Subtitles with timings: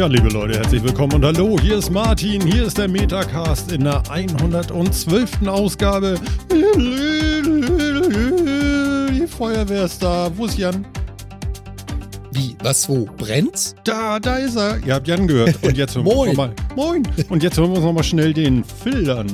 [0.00, 3.84] Tja, liebe Leute, herzlich willkommen und hallo, hier ist Martin, hier ist der Metacast in
[3.84, 5.46] der 112.
[5.46, 6.18] Ausgabe.
[9.12, 10.30] Die Feuerwehr ist da.
[10.34, 10.86] Wo ist Jan?
[12.32, 12.56] Wie?
[12.62, 12.88] Was?
[12.88, 13.04] Wo?
[13.18, 13.74] Brennt's?
[13.84, 14.78] Da, da ist er.
[14.86, 15.62] Ihr habt Jan gehört.
[15.62, 16.34] Und jetzt hören wir uns Moin.
[16.34, 16.54] noch mal.
[16.74, 17.02] Moin.
[17.28, 19.26] Und jetzt hören wir uns nochmal schnell den Phil an.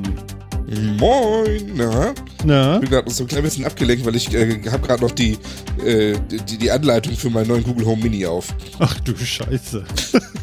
[0.98, 2.12] Moin, na?
[2.44, 2.74] Na?
[2.74, 5.38] Ich bin gerade so ein klein bisschen abgelenkt, weil ich äh, habe gerade noch die,
[5.86, 6.18] äh,
[6.48, 8.54] die, die Anleitung für meinen neuen Google Home Mini auf.
[8.78, 9.84] Ach du Scheiße.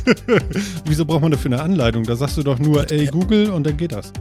[0.85, 2.03] Wieso braucht man dafür eine Anleitung?
[2.03, 4.11] Da sagst du doch nur, ey Google und dann geht das.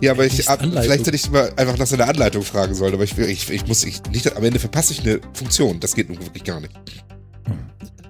[0.00, 3.04] Ja, aber ich ab, vielleicht hätte ich mal einfach nach seiner Anleitung fragen sollen, aber
[3.04, 5.80] ich, ich, ich muss ich nicht am Ende verpasse ich eine Funktion.
[5.80, 6.74] Das geht nun wirklich gar nicht.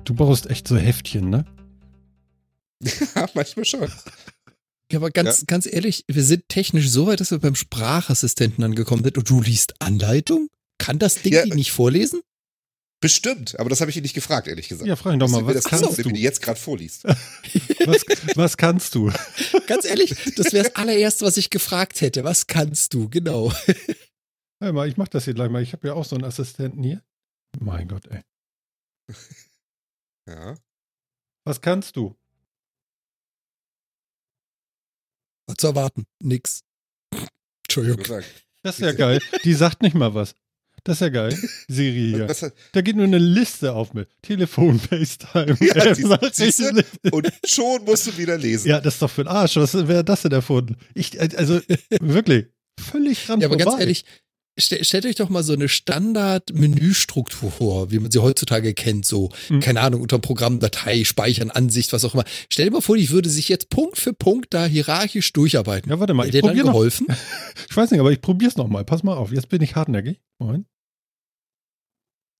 [0.05, 1.45] Du brauchst echt so Heftchen, ne?
[3.15, 3.89] Ja, manchmal schon.
[4.93, 9.03] Ja, aber ganz, ganz ehrlich, wir sind technisch so weit, dass wir beim Sprachassistenten angekommen
[9.03, 10.49] sind und du liest Anleitung?
[10.79, 11.45] Kann das Ding Ja.
[11.45, 12.21] die nicht vorlesen?
[13.01, 14.89] Bestimmt, aber das habe ich ihn nicht gefragt, ehrlich gesagt.
[14.89, 16.13] Ja, frag ihn doch mal, was das kannst wenn du?
[16.13, 17.05] die jetzt gerade vorliest.
[17.87, 18.03] Was,
[18.35, 19.13] was kannst du?
[19.67, 22.25] Ganz ehrlich, das wäre das allererste, was ich gefragt hätte.
[22.25, 23.11] Was kannst du?
[23.11, 23.53] Genau.
[24.63, 25.63] Hör mal, ich mach das hier gleich mal.
[25.63, 27.03] Ich habe ja auch so einen Assistenten hier.
[27.61, 28.23] Mein Gott, ey.
[30.27, 30.57] Ja.
[31.45, 32.17] Was kannst du?
[35.47, 36.07] Was zu erwarten?
[36.23, 36.65] Nix.
[37.67, 38.25] Entschuldigung.
[38.63, 39.21] Das ist ja geil.
[39.45, 40.35] Die sagt nicht mal was.
[40.85, 41.37] Das ist ja geil.
[41.69, 42.29] Siri hier.
[42.29, 46.63] Was, Da geht nur eine Liste auf mit Telefon, FaceTime, Ja, die- siehst
[47.11, 48.69] und schon musst du wieder lesen.
[48.69, 49.57] Ja, das ist doch für den Arsch.
[49.57, 50.77] Was wer hat das denn erfunden?
[50.95, 51.61] Ich, also
[52.01, 52.47] wirklich,
[52.79, 53.81] völlig dran Ja, aber ganz vorbei.
[53.81, 54.05] ehrlich,
[54.59, 59.31] stell, stellt euch doch mal so eine Standard-Menüstruktur vor, wie man sie heutzutage kennt, so,
[59.49, 59.61] Mhm.
[59.61, 62.25] keine Ahnung, unter Programm, Datei, Speichern, Ansicht, was auch immer.
[62.51, 65.91] Stell dir mal vor, ich würde sich jetzt Punkt für Punkt da hierarchisch durcharbeiten.
[65.91, 66.73] Ja, warte mal, Hätte ich dir dann probiere noch.
[66.75, 67.07] geholfen?
[67.71, 68.85] Ich weiß nicht, aber ich probier's noch mal.
[68.85, 70.21] Pass mal auf, jetzt bin ich hartnäckig.
[70.39, 70.67] Moment.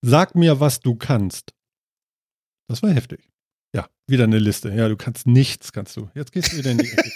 [0.07, 1.55] Sag mir, was du kannst.
[2.69, 3.31] Das war heftig.
[3.75, 4.69] Ja, wieder eine Liste.
[4.71, 6.11] Ja, du kannst nichts, kannst du.
[6.15, 7.11] Jetzt gehst du wieder in die Ecke.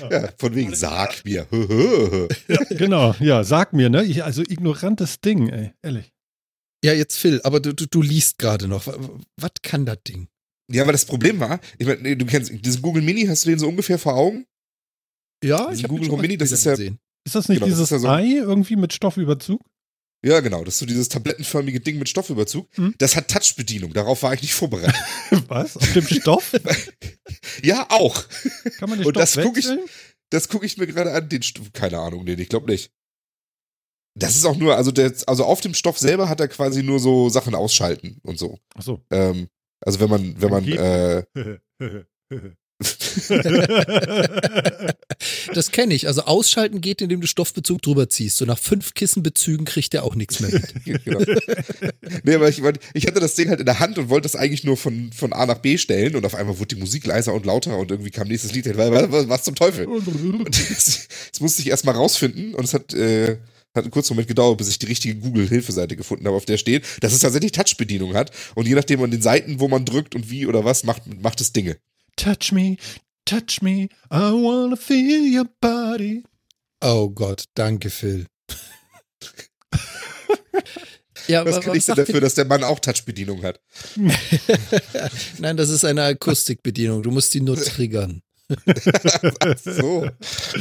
[0.10, 1.46] ja, von wegen, sag mir.
[2.70, 4.04] genau, ja, sag mir, ne?
[4.04, 6.10] Ich, also ignorantes Ding, ey, ehrlich.
[6.82, 8.86] Ja, jetzt Phil, aber du, du, du liest gerade noch.
[9.36, 10.28] Was, kann das Ding?
[10.72, 13.58] Ja, aber das Problem war, ich meine, du kennst diesen Google Mini, hast du den
[13.58, 14.46] so ungefähr vor Augen?
[15.44, 16.98] Ja, ich habe Google Home Mini, das ist ja- gesehen.
[17.26, 19.60] Ist das nicht Genau, das dieses ist ja so- Ei irgendwie mit Stoffüberzug?
[20.22, 20.64] Ja, genau.
[20.64, 22.68] Das ist so dieses tablettenförmige Ding mit Stoffüberzug.
[22.76, 22.94] Hm.
[22.98, 23.92] Das hat Touchbedienung.
[23.92, 24.94] Darauf war ich nicht vorbereitet.
[25.48, 25.76] Was?
[25.76, 26.52] Auf dem Stoff?
[27.62, 28.24] ja, auch.
[28.78, 29.68] Kann man den Und Stoff das guck ich-?
[30.30, 31.28] Das gucke ich mir gerade an.
[31.28, 32.92] Den St Keine Ahnung, nee, ich glaube nicht.
[34.14, 36.98] Das ist auch nur, also, der, also auf dem Stoff selber hat er quasi nur
[36.98, 38.58] so Sachen ausschalten und so.
[38.74, 39.04] Ach so.
[39.10, 39.48] Ähm,
[39.80, 41.24] also wenn man, wenn man, äh,
[45.54, 46.06] Das kenne ich.
[46.06, 48.38] Also ausschalten geht, indem du Stoffbezug drüber ziehst.
[48.38, 50.84] So nach fünf Kissenbezügen kriegt der auch nichts mehr mit.
[51.04, 51.20] genau.
[52.22, 52.62] nee, aber ich,
[52.94, 55.32] ich hatte das Ding halt in der Hand und wollte das eigentlich nur von, von
[55.32, 58.10] A nach B stellen und auf einmal wurde die Musik leiser und lauter und irgendwie
[58.10, 58.66] kam nächstes Lied.
[58.76, 59.86] Was, was, was zum Teufel?
[60.50, 63.38] Das, das musste ich erstmal rausfinden und es hat, äh,
[63.74, 66.84] hat einen kurzen Moment gedauert, bis ich die richtige Google-Hilfeseite gefunden habe, auf der steht,
[67.00, 70.30] dass es tatsächlich Touch-Bedienung hat und je nachdem an den Seiten, wo man drückt und
[70.30, 71.76] wie oder was, macht, macht es Dinge.
[72.20, 72.76] Touch me,
[73.24, 76.24] touch me, I wanna feel your body.
[76.82, 78.26] Oh Gott, danke, Phil.
[81.26, 83.60] ja, Was kann ich denn dafür, dass der Mann auch Touch-Bedienung hat?
[85.38, 87.02] Nein, das ist eine Akustikbedienung.
[87.02, 88.22] Du musst die nur triggern.
[89.62, 90.10] So.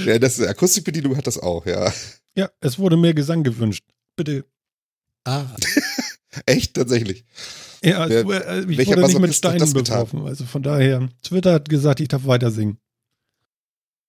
[0.06, 1.92] ja, das, Akustikbedienung hat das auch, ja.
[2.36, 3.84] Ja, es wurde mehr Gesang gewünscht.
[4.16, 4.46] Bitte.
[5.24, 5.46] Ah,
[6.46, 7.26] Echt, tatsächlich.
[7.84, 10.26] Ja, Wer- äh, ich welcher wurde nicht mit Steinen beworfen.
[10.28, 12.78] Also von daher, Twitter hat gesagt, ich darf weiter singen.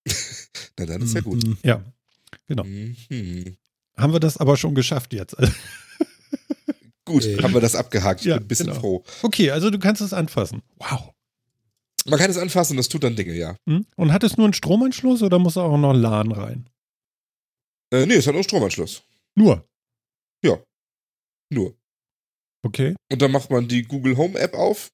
[0.79, 1.45] Na, dann ist ja gut.
[1.45, 1.57] mhm.
[1.63, 1.85] Ja,
[2.47, 2.65] genau.
[2.65, 3.57] Mhm.
[3.97, 5.37] Haben wir das aber schon geschafft jetzt.
[7.07, 7.43] Gut, Okay.
[7.43, 8.21] haben wir das abgehakt.
[8.21, 8.79] Ich Ja, bin ein bisschen genau.
[8.81, 9.05] froh.
[9.23, 10.63] Okay, also du kannst es anfassen.
[10.77, 11.11] Wow.
[12.07, 13.57] Man kann es anfassen, das tut dann Dinge, ja.
[13.69, 13.85] Hm?
[13.97, 16.71] Und hat es nur einen Stromanschluss oder muss auch noch LAN rein?
[17.93, 19.03] Äh, nee, es hat nur Stromanschluss.
[19.35, 19.67] Nur.
[21.53, 21.77] Nur.
[22.63, 22.95] Okay.
[23.11, 24.93] Und dann macht man die Google Home App auf.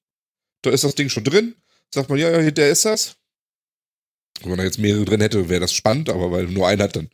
[0.63, 1.55] Da ist das Ding schon drin.
[1.93, 3.17] Sagt man, ja, ja, hier, der ist das.
[4.41, 6.95] Wenn man da jetzt mehrere drin hätte, wäre das spannend, aber weil nur einen hat,
[6.95, 7.09] dann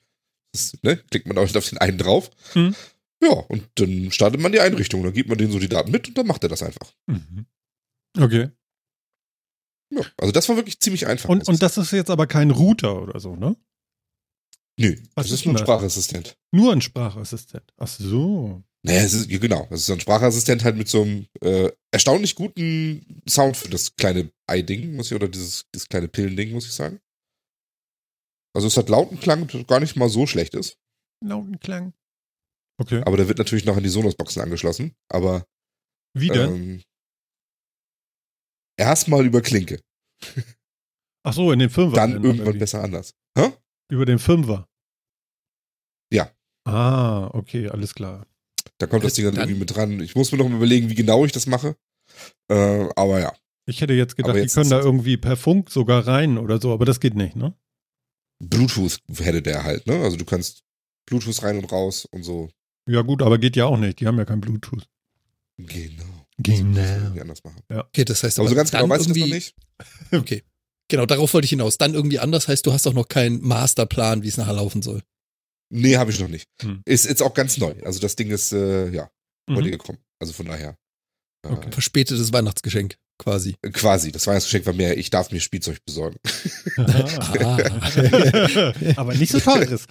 [0.54, 2.30] ist, ne, klickt man auch auf den einen drauf.
[2.54, 2.76] Hm.
[3.24, 5.04] Ja, und dann startet man die Einrichtung.
[5.04, 6.94] Dann gibt man denen so die Daten mit und dann macht er das einfach.
[7.08, 7.46] Mhm.
[8.20, 8.50] Okay.
[9.92, 11.30] Ja, also das war wirklich ziemlich einfach.
[11.30, 13.56] Und, und das ist jetzt aber kein Router oder so, ne?
[14.78, 15.62] Nö, Was das ist ist nur ein das?
[15.62, 16.38] Sprachassistent.
[16.52, 17.74] Nur ein Sprachassistent.
[17.78, 18.64] Ach so.
[18.86, 19.66] Naja, es ist, genau.
[19.70, 23.96] Das ist so ein Sprachassistent halt mit so einem äh, erstaunlich guten Sound für das
[23.96, 27.00] kleine Ei-Ding, muss ich, oder dieses, dieses kleine Pillending, muss ich sagen.
[28.54, 30.78] Also es hat lauten Klang, der gar nicht mal so schlecht ist.
[31.24, 31.94] Lauten Klang.
[32.78, 33.02] Okay.
[33.06, 34.94] Aber der wird natürlich noch an die Sonos-Boxen angeschlossen.
[35.10, 35.46] Aber
[36.14, 36.56] Wie denn?
[36.56, 36.84] ähm,
[38.78, 39.82] erstmal über Klinke.
[41.26, 41.96] Ach so, in den Fünfer.
[41.96, 43.16] Dann irgendwann besser anders.
[43.38, 43.54] Hä?
[43.90, 44.68] Über den Fünfer.
[46.12, 46.30] Ja.
[46.66, 48.28] Ah, okay, alles klar.
[48.78, 50.00] Da kommt das Ding dann, dann irgendwie mit dran.
[50.00, 51.76] Ich muss mir noch mal überlegen, wie genau ich das mache.
[52.50, 53.34] Äh, aber ja.
[53.66, 56.74] Ich hätte jetzt gedacht, jetzt die können da irgendwie per Funk sogar rein oder so,
[56.74, 57.56] aber das geht nicht, ne?
[58.40, 60.02] Bluetooth hätte der halt, ne?
[60.02, 60.64] Also du kannst
[61.06, 62.50] Bluetooth rein und raus und so.
[62.90, 64.02] Ja, gut, aber geht ja auch nicht.
[64.02, 64.86] Die haben ja kein Bluetooth.
[65.58, 66.04] Genau.
[66.40, 66.82] Genau.
[66.82, 67.62] Das anders machen.
[67.70, 67.86] Ja.
[67.86, 69.56] Okay, das heißt aber, aber so ganz genau weiß ich das noch nicht.
[70.12, 70.44] okay.
[70.90, 71.78] Genau, darauf wollte ich hinaus.
[71.78, 75.02] Dann irgendwie anders heißt, du hast auch noch keinen Masterplan, wie es nachher laufen soll.
[75.76, 76.48] Nee, habe ich noch nicht.
[76.62, 76.84] Hm.
[76.86, 77.74] Ist jetzt auch ganz neu.
[77.84, 79.10] Also das Ding ist, äh, ja,
[79.50, 79.72] heute mhm.
[79.72, 79.98] gekommen.
[80.20, 80.78] Also von daher.
[81.44, 81.72] Äh, okay.
[81.72, 83.56] Verspätetes Weihnachtsgeschenk, quasi.
[83.64, 84.12] Äh, quasi.
[84.12, 86.18] Das Weihnachtsgeschenk war mehr, ich darf mir Spielzeug besorgen.
[86.78, 87.58] Ah.
[88.98, 89.88] Aber nicht so teures.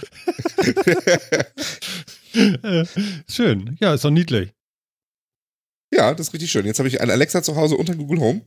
[3.29, 3.77] schön.
[3.81, 4.53] Ja, ist doch niedlich.
[5.93, 6.65] Ja, das ist richtig schön.
[6.65, 8.43] Jetzt habe ich eine Alexa zu Hause unter Google Home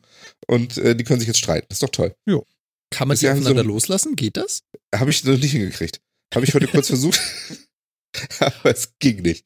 [0.48, 1.68] und äh, die können sich jetzt streiten.
[1.68, 2.16] Das ist doch toll.
[2.26, 2.46] Jo.
[2.92, 4.16] Kann man sie aufeinander so, loslassen?
[4.16, 4.64] Geht das?
[4.96, 6.00] Habe ich noch nicht hingekriegt.
[6.34, 7.20] Habe ich heute kurz versucht,
[8.40, 9.46] aber es ging nicht.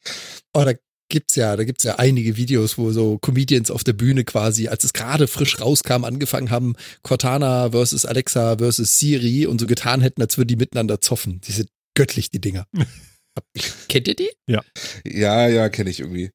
[0.54, 0.74] Oh, da
[1.10, 4.84] gibt's ja, da gibt's ja einige Videos, wo so Comedians auf der Bühne quasi, als
[4.84, 10.22] es gerade frisch rauskam, angefangen haben, Cortana versus Alexa versus Siri und so getan hätten,
[10.22, 11.42] als würden die miteinander zoffen.
[11.42, 12.66] Die sind göttlich, die Dinger.
[13.88, 14.30] Kennt ihr die?
[14.48, 14.62] Ja.
[15.06, 16.32] Ja, ja, kenne ich irgendwie.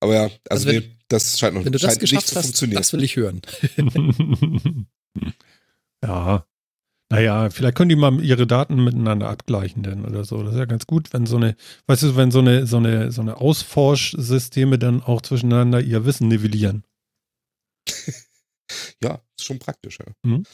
[0.00, 2.42] Aber ja, also, also wenn, nee, das scheint noch wenn du das geschafft nicht zu
[2.42, 2.78] funktionieren.
[2.78, 3.40] Das will ich hören.
[6.02, 6.46] ja.
[7.12, 10.42] Naja, vielleicht können die mal ihre Daten miteinander abgleichen denn oder so.
[10.42, 11.56] Das ist ja ganz gut, wenn so eine,
[11.86, 16.28] weißt du, wenn so eine, so eine, so eine Ausforschsysteme dann auch zwischeneinander ihr Wissen
[16.28, 16.84] nivellieren.
[19.02, 20.06] ja, ist schon praktisch, ja.
[20.22, 20.46] Mhm.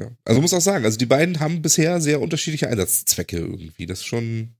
[0.00, 0.10] ja.
[0.24, 3.84] Also muss auch sagen, also die beiden haben bisher sehr unterschiedliche Einsatzzwecke irgendwie.
[3.84, 4.56] Das ist schon,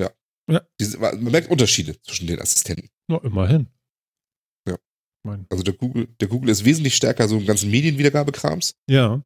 [0.00, 0.10] ja.
[0.50, 0.60] ja.
[0.80, 2.90] Diese, man merkt Unterschiede zwischen den Assistenten.
[3.06, 3.68] Na, immerhin.
[4.68, 4.76] Ja.
[5.50, 8.74] Also der Google, der Google ist wesentlich stärker so im ganzen Medienwiedergabekrams.
[8.88, 9.22] Ja.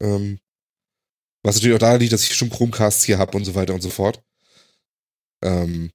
[0.00, 0.38] Ähm,
[1.42, 3.80] was natürlich auch daran liegt, dass ich schon Chromecasts hier habe und so weiter und
[3.80, 4.22] so fort.
[5.44, 5.90] Ähm,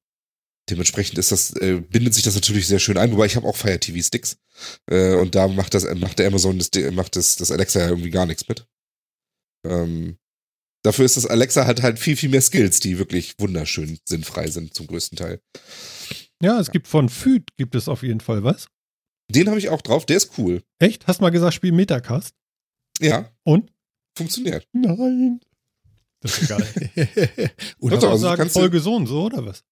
[0.70, 3.56] dementsprechend ist das, äh, bindet sich das natürlich sehr schön ein, wobei ich habe auch
[3.56, 4.38] Fire TV Sticks.
[4.90, 8.12] Äh, und da macht das, macht der Amazon das, macht das, das Alexa ja irgendwie
[8.12, 8.66] gar nichts mit.
[9.68, 10.18] Ähm,
[10.84, 14.74] dafür ist das Alexa halt halt viel, viel mehr Skills, die wirklich wunderschön sinnfrei sind,
[14.74, 15.42] zum größten Teil.
[16.42, 18.68] Ja, es gibt von Food gibt es auf jeden Fall was.
[19.30, 20.64] Den habe ich auch drauf, der ist cool.
[20.80, 21.08] Echt?
[21.08, 22.34] Hast du mal gesagt, spiel Metacast?
[23.00, 23.32] Ja.
[23.44, 23.72] Und?
[24.16, 24.68] Funktioniert.
[24.74, 25.40] Nein.
[26.22, 26.68] Das ist geil.
[27.80, 29.64] oder Doch, also sagen, Folge so und so, oder was?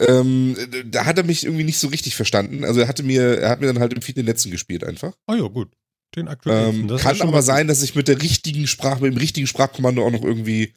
[0.00, 0.56] Ähm,
[0.86, 2.64] da hat er mich irgendwie nicht so richtig verstanden.
[2.64, 5.12] Also er hatte mir, er hat mir dann halt im Feed den letzten gespielt einfach.
[5.26, 5.70] Ah ja, gut.
[6.14, 6.88] Den aktuellen.
[6.88, 10.10] Ähm, kann aber sein, dass ich mit der richtigen Sprache, mit dem richtigen Sprachkommando auch
[10.10, 10.72] noch irgendwie,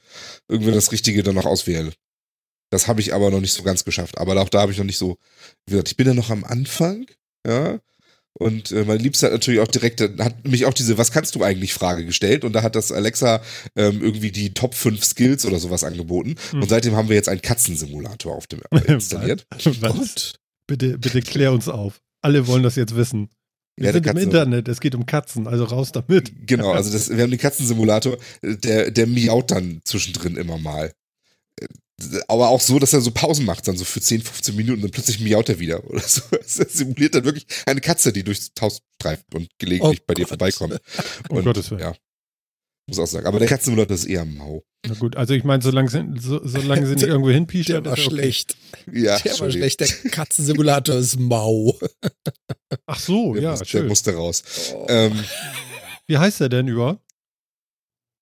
[0.50, 1.94] irgendwie das Richtige dann noch auswähle.
[2.70, 4.18] Das habe ich aber noch nicht so ganz geschafft.
[4.18, 5.18] Aber auch da habe ich noch nicht so,
[5.66, 7.06] wie gesagt, ich bin ja noch am Anfang,
[7.46, 7.80] ja.
[8.34, 11.44] Und äh, meine Liebste hat natürlich auch direkt, hat mich auch diese Was kannst du
[11.44, 13.42] eigentlich Frage gestellt und da hat das Alexa
[13.76, 16.36] ähm, irgendwie die Top 5 Skills oder sowas angeboten.
[16.52, 16.62] Hm.
[16.62, 19.46] Und seitdem haben wir jetzt einen Katzensimulator auf dem äh, installiert.
[19.82, 20.34] Was?
[20.66, 22.02] Bitte, bitte klär uns auf.
[22.22, 23.30] Alle wollen das jetzt wissen.
[23.76, 26.48] Wir ja, sind im Internet, es geht um Katzen, also raus damit.
[26.48, 30.94] Genau, also das, wir haben den Katzensimulator, der, der miaut dann zwischendrin immer mal
[32.28, 34.82] aber auch so, dass er so Pausen macht, dann so für 10, 15 Minuten und
[34.84, 36.22] dann plötzlich miaut er wieder oder so.
[36.42, 40.28] Es simuliert dann wirklich eine Katze, die durchs Haus streift und gelegentlich oh bei dir
[40.28, 40.74] vorbeikommt.
[41.30, 41.82] Und, oh Gottes Willen.
[41.82, 41.94] Ja.
[42.88, 43.26] Muss auch sagen.
[43.26, 44.64] Aber der Katzensimulator ist eher mau.
[44.86, 47.74] Na gut, also ich meine, solange sie, so, solange sie nicht irgendwo hinpischen.
[47.74, 48.02] Der war okay.
[48.02, 48.58] schlecht.
[48.92, 49.80] Ja, der war schlecht.
[49.80, 51.80] Der Katzensimulator ist mau.
[52.88, 53.82] Ach so, der ja, muss, schön.
[53.82, 54.44] Der musste raus.
[54.74, 54.86] Oh.
[54.90, 55.24] Ähm,
[56.08, 57.02] Wie heißt der denn überhaupt?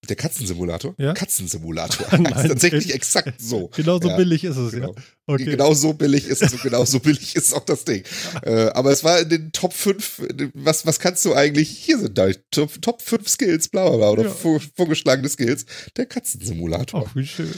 [0.07, 0.95] Der Katzensimulator?
[0.97, 1.13] Ja?
[1.13, 2.07] Katzensimulator.
[2.17, 3.67] Nein, tatsächlich exakt so.
[3.75, 4.93] Genau so ja, billig ist es, genau.
[4.95, 5.03] ja.
[5.27, 5.45] Okay.
[5.45, 8.03] Genau so billig ist es und genau so billig ist auch das Ding.
[8.43, 12.17] äh, aber es war in den Top 5, was, was kannst du eigentlich, hier sind
[12.17, 14.59] da Top, Top 5 Skills, bla bla bla, oder ja.
[14.75, 15.65] vorgeschlagene Skills,
[15.97, 17.05] der Katzensimulator.
[17.07, 17.53] Ach, wie schön.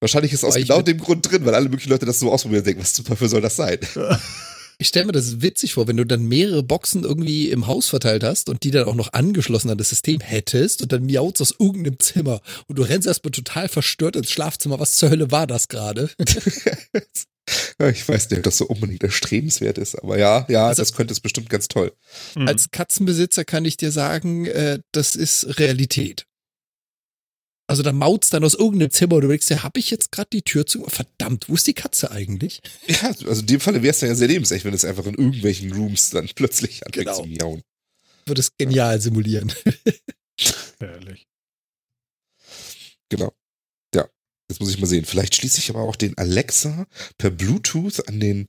[0.00, 2.66] Wahrscheinlich ist aus genau dem Grund drin, weil alle möglichen Leute das so ausprobieren und
[2.66, 3.78] denken, was zum Teufel soll das sein?
[4.80, 8.24] Ich stelle mir das witzig vor, wenn du dann mehrere Boxen irgendwie im Haus verteilt
[8.24, 11.54] hast und die dann auch noch angeschlossen an das System hättest und dann miaut aus
[11.58, 14.80] irgendeinem Zimmer und du rennst erstmal total verstört ins Schlafzimmer.
[14.80, 16.08] Was zur Hölle war das gerade?
[16.18, 21.12] ich weiß nicht, ob das so unbedingt erstrebenswert ist, aber ja, ja, also, das könnte
[21.12, 21.92] es bestimmt ganz toll.
[22.36, 26.24] Als Katzenbesitzer kann ich dir sagen, äh, das ist Realität.
[27.70, 30.28] Also da maut's dann aus irgendeinem Zimmer und du denkst, ja, hab ich jetzt gerade
[30.32, 30.82] die Tür zu?
[30.86, 32.62] Verdammt, wo ist die Katze eigentlich?
[32.88, 35.72] Ja, also in dem Falle wäre es ja sehr lebensecht, wenn es einfach in irgendwelchen
[35.72, 37.22] Rooms dann plötzlich anfängt genau.
[37.22, 37.62] zu miauen.
[38.26, 39.00] Würde es genial ja.
[39.00, 39.52] simulieren.
[40.80, 41.28] Ehrlich.
[43.08, 43.32] Genau.
[43.94, 44.08] Ja,
[44.48, 45.04] jetzt muss ich mal sehen.
[45.04, 48.48] Vielleicht schließe ich aber auch den Alexa per Bluetooth an den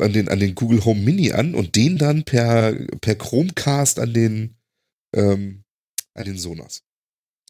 [0.00, 4.14] an den, an den Google Home Mini an und den dann per, per Chromecast an
[4.14, 4.56] den
[5.14, 5.64] ähm,
[6.14, 6.82] an den Sonos.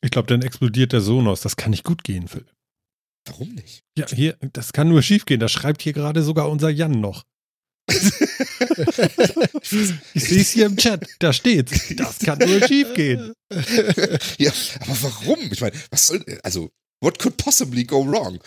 [0.02, 1.40] Ich glaube, dann explodiert der Sonos.
[1.40, 2.46] Das kann nicht gut gehen, Phil.
[3.26, 3.82] Warum nicht?
[3.96, 5.40] Ja, hier, das kann nur schief gehen.
[5.40, 7.24] Das schreibt hier gerade sogar unser Jan noch.
[7.88, 8.00] ich
[10.24, 11.06] sehe es hier im Chat.
[11.18, 11.94] Da steht's.
[11.96, 13.32] Das kann nur schief gehen.
[14.38, 15.38] ja, aber warum?
[15.50, 18.38] Ich meine, was soll, also, what could possibly go wrong?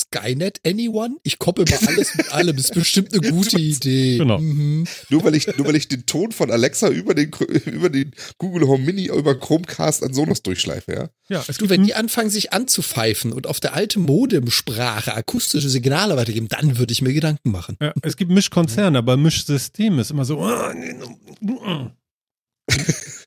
[0.00, 1.16] Skynet anyone?
[1.22, 2.56] Ich koppel mal alles mit allem.
[2.56, 4.18] Das ist bestimmt eine gute Idee.
[4.18, 4.38] Genau.
[4.38, 4.86] Mhm.
[5.10, 7.30] Nur weil ich, nur weil ich den Ton von Alexa über den,
[7.66, 11.10] über den Google Home Mini über Chromecast an Sonos durchschleife, ja?
[11.28, 16.16] Ja, es Du, wenn die anfangen, sich anzupfeifen und auf der alte Modemsprache akustische Signale
[16.16, 17.76] weitergeben, dann würde ich mir Gedanken machen.
[17.80, 20.38] Ja, es gibt Mischkonzerne, aber Mischsystem ist immer so.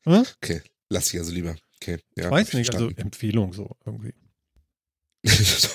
[0.06, 1.56] Okay, lass ich also lieber.
[1.82, 2.30] Okay, ja.
[2.30, 2.90] Weiß nicht, also.
[2.96, 4.14] Empfehlung so irgendwie.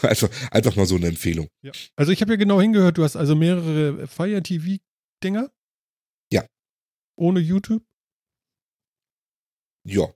[0.02, 1.48] Einfach, einfach mal so eine Empfehlung.
[1.62, 1.72] Ja.
[1.96, 5.50] Also ich habe ja genau hingehört, du hast also mehrere Fire TV-Dinger.
[6.32, 6.46] Ja.
[7.16, 7.82] Ohne YouTube.
[9.86, 10.08] Ja.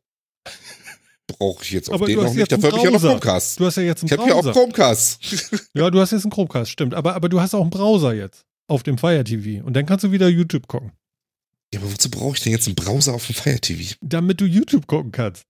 [1.26, 2.52] Brauche ich jetzt auf Aber den noch nicht.
[2.52, 3.18] Dafür habe ich ja noch Browser.
[3.18, 3.60] Chromecast.
[3.60, 4.52] Du hast ja jetzt einen Ich habe ja auch Browser.
[4.52, 5.68] Chromecast.
[5.74, 6.94] ja, du hast jetzt einen Chromecast, stimmt.
[6.94, 9.64] Aber, aber du hast auch einen Browser jetzt auf dem Fire TV.
[9.64, 10.92] Und dann kannst du wieder YouTube gucken.
[11.72, 13.94] Ja, aber wozu brauche ich denn jetzt einen Browser auf dem Fire TV?
[14.00, 15.44] Damit du YouTube gucken kannst.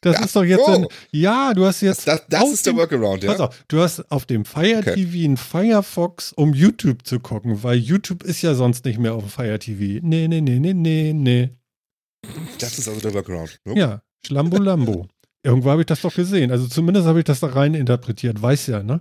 [0.00, 2.06] Das Ach ist doch jetzt ein, Ja, du hast Das, jetzt.
[2.06, 3.46] das, das auf ist der dem- Workaround, Pass ja?
[3.46, 4.94] auf, du hast auf dem Fire Okay.
[4.94, 9.22] TV einen Firefox, um YouTube zu gucken, weil YouTube ist ja sonst nicht mehr auf
[9.24, 10.00] dem Fire TV.
[10.06, 11.50] Nee, nee, nee, nee, nee, nee.
[12.58, 13.58] Das ist also der Workaround.
[13.64, 13.78] Ne?
[13.78, 15.06] Ja, Schlambo-Lambo.
[15.42, 16.50] Irgendwo habe ich das doch gesehen.
[16.50, 18.40] Also zumindest habe ich das da rein interpretiert.
[18.40, 19.00] Weiß ja, ne?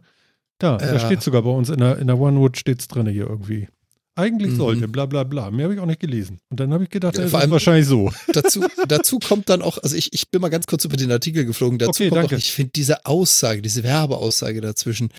[0.57, 0.99] Da, da Ja.
[0.99, 3.67] steht sogar bei uns in der, in der OneWood steht's drin hier irgendwie.
[4.15, 4.57] Eigentlich Mhm.
[4.57, 5.49] sollte, bla bla bla.
[5.49, 6.39] Mehr habe ich auch nicht gelesen.
[6.51, 8.11] Und dann habe ich gedacht, Ja, das vor ist allem- wahrscheinlich so.
[8.31, 11.45] dazu, dazu kommt dann auch, also ich, ich bin mal ganz kurz über den Artikel
[11.45, 12.35] geflogen, dazu Okay, kommt danke.
[12.35, 15.09] auch, ich finde diese Aussage, diese Werbeaussage dazwischen,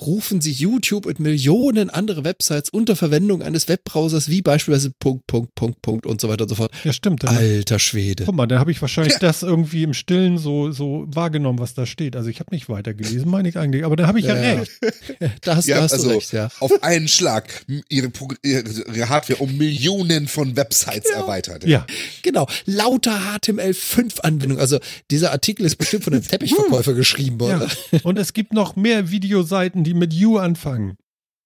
[0.00, 5.54] rufen Sie YouTube und Millionen andere Websites unter Verwendung eines Webbrowsers wie beispielsweise Punkt, Punkt,
[5.54, 6.72] Punkt, Punkt und so weiter und so fort.
[6.84, 7.22] Ja, stimmt.
[7.22, 8.24] Dann, Alter Schwede.
[8.24, 11.86] guck mal, da habe ich wahrscheinlich das irgendwie im Stillen so, so wahrgenommen, was da
[11.86, 12.16] steht.
[12.16, 13.84] Also ich habe nicht weitergelesen, meine ich eigentlich.
[13.84, 14.58] Aber da habe ich ja, Ja, ja.
[14.60, 14.72] recht.
[15.42, 16.48] Da hast, Ja, da hast also du recht, ja.
[16.60, 21.64] auf einen Schlag ihre, Progr- ihre Hardware um Millionen von Websites erweitert.
[21.64, 21.86] Ja,
[22.22, 24.58] Genau, lauter HTML5-Anwendung.
[24.58, 24.78] Also
[25.10, 27.60] dieser Artikel ist bestimmt von einem Teppichverkäufer geschrieben ja.
[27.60, 27.70] worden.
[28.02, 30.96] Und es gibt noch mehr Videoseiten, die mit You anfangen.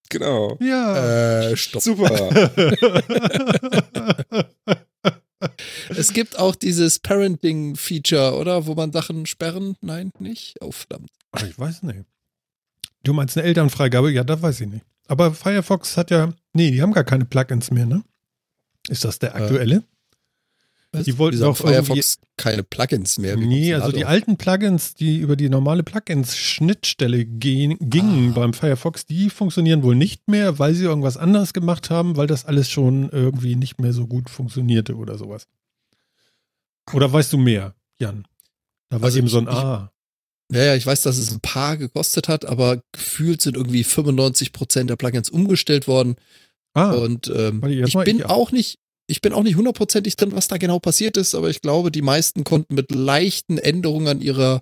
[0.09, 0.57] Genau.
[0.61, 1.49] Ja.
[1.49, 1.81] Äh, stopp.
[1.81, 2.51] Super.
[5.89, 8.65] Es gibt auch dieses Parenting-Feature, oder?
[8.65, 9.75] Wo man Sachen sperren?
[9.81, 10.55] Nein, nicht?
[10.61, 11.11] Oh, verdammt.
[11.31, 12.05] Ach, ich weiß nicht.
[13.03, 14.11] Du meinst eine Elternfreigabe?
[14.11, 14.85] Ja, das weiß ich nicht.
[15.07, 18.03] Aber Firefox hat ja, nee, die haben gar keine Plugins mehr, ne?
[18.89, 19.83] Ist das der Äh, aktuelle?
[20.91, 21.03] Was?
[21.05, 23.35] Die wollten hat Firefox keine Plugins mehr.
[23.35, 28.33] Nee, also die alten Plugins, die über die normale Plugins-Schnittstelle gingen Ah.
[28.33, 32.45] beim Firefox, die funktionieren wohl nicht mehr, weil sie irgendwas anderes gemacht haben, weil das
[32.45, 35.47] alles schon irgendwie nicht mehr so gut funktionierte oder sowas.
[36.93, 38.25] Oder weißt du mehr, Jan?
[38.89, 39.91] Da war Also eben so ein ich- ich- A.
[40.51, 44.51] Ja, ja, ich weiß, dass es ein paar gekostet hat, aber gefühlt sind irgendwie 95
[44.51, 46.15] Prozent der Plugins umgestellt worden.
[46.75, 50.47] Ah, Und ähm, ich bin ich- auch nicht, ich bin auch nicht hundertprozentig drin, was
[50.47, 54.61] da genau passiert ist, aber ich glaube, die meisten konnten mit leichten Änderungen an ihrer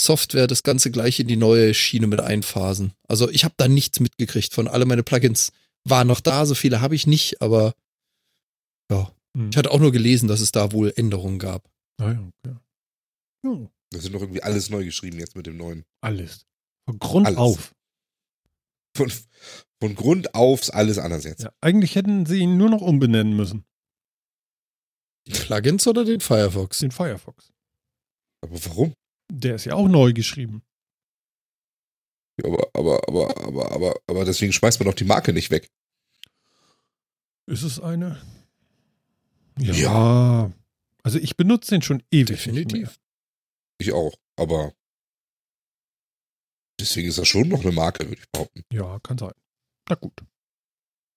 [0.00, 2.92] Software das Ganze gleich in die neue Schiene mit einphasen.
[3.08, 4.66] Also ich habe da nichts mitgekriegt von.
[4.68, 5.52] Alle meine Plugins
[5.84, 7.74] waren noch da, so viele habe ich nicht, aber
[8.90, 9.48] ja, Hm.
[9.50, 11.70] ich hatte auch nur gelesen, dass es da wohl Änderungen gab.
[12.00, 12.56] Ah, ja, okay.
[13.44, 15.84] Ja, Das sind doch irgendwie alles neu geschrieben jetzt mit dem neuen.
[16.00, 16.46] alles.
[16.84, 17.38] Von Grund Alles.
[17.38, 17.74] auf.
[18.96, 19.12] Von,
[19.80, 21.42] von Grund auf ist alles anders jetzt.
[21.44, 23.64] Ja, eigentlich hätten sie ihn nur noch umbenennen müssen.
[25.26, 26.78] Die Plugins oder den Firefox?
[26.78, 27.52] Den Firefox.
[28.40, 28.94] Aber warum?
[29.30, 30.62] Der ist ja auch neu geschrieben.
[32.42, 35.70] Ja, Aber, aber, aber, aber, aber, aber deswegen schmeißt man doch die Marke nicht weg.
[37.46, 38.20] Ist es eine?
[39.58, 39.74] Ja.
[39.74, 40.52] Ja.
[41.04, 42.30] Also ich benutze den schon ewig.
[42.30, 42.98] nicht Definitiv.
[43.82, 44.14] Ich auch.
[44.36, 44.72] Aber
[46.80, 48.62] deswegen ist das schon noch eine Marke, würde ich behaupten.
[48.72, 49.32] Ja, kann sein.
[49.88, 50.12] Na gut.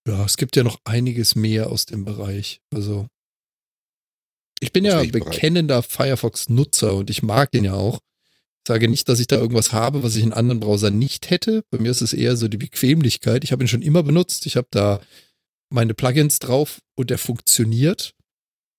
[0.08, 2.62] Ja, es gibt ja noch einiges mehr aus dem Bereich.
[2.74, 3.08] Also,
[4.60, 8.00] ich bin Aus ja bekennender Firefox-Nutzer und ich mag den ja auch.
[8.64, 11.64] Ich sage nicht, dass ich da irgendwas habe, was ich in anderen Browsern nicht hätte.
[11.70, 13.44] Bei mir ist es eher so die Bequemlichkeit.
[13.44, 14.48] Ich habe ihn schon immer benutzt.
[14.48, 15.02] Ich habe da
[15.70, 18.16] meine Plugins drauf und der funktioniert.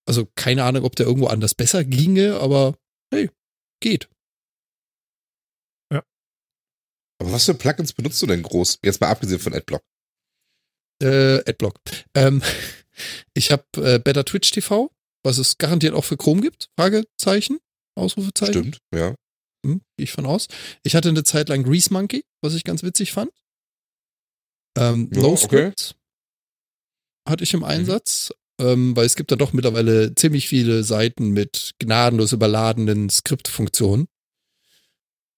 [0.06, 2.76] Also keine Ahnung, ob der irgendwo anders besser ginge, aber
[3.12, 3.30] hey,
[3.86, 4.08] geht.
[7.18, 8.80] Aber was für Plugins benutzt du denn groß?
[8.84, 9.82] Jetzt mal abgesehen von AdBlock.
[11.02, 11.80] Äh, Adblock.
[12.14, 12.42] Ähm,
[13.34, 14.90] ich habe äh, Better Twitch TV,
[15.24, 16.68] was es garantiert auch für Chrome gibt.
[16.78, 17.58] Fragezeichen,
[17.98, 18.52] Ausrufezeichen.
[18.52, 19.14] Stimmt, ja.
[19.64, 20.48] Hm, gehe ich von aus.
[20.82, 23.30] Ich hatte eine Zeit lang Grease Monkey, was ich ganz witzig fand.
[24.76, 25.72] Ähm, Ja, no okay.
[27.26, 28.30] Hatte ich im Einsatz.
[28.60, 34.08] Ähm, weil es gibt da doch mittlerweile ziemlich viele Seiten mit gnadenlos überladenen Skriptfunktionen.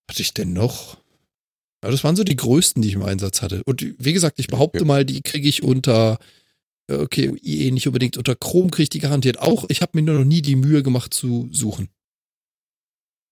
[0.09, 0.97] Hatte ich denn noch?
[1.83, 3.63] Ja, das waren so die größten, die ich im Einsatz hatte.
[3.65, 6.19] Und wie gesagt, ich behaupte mal, die kriege ich unter,
[6.91, 9.65] okay, IE nicht unbedingt, unter Chrome kriege ich die garantiert auch.
[9.69, 11.89] Ich habe mir nur noch nie die Mühe gemacht zu suchen.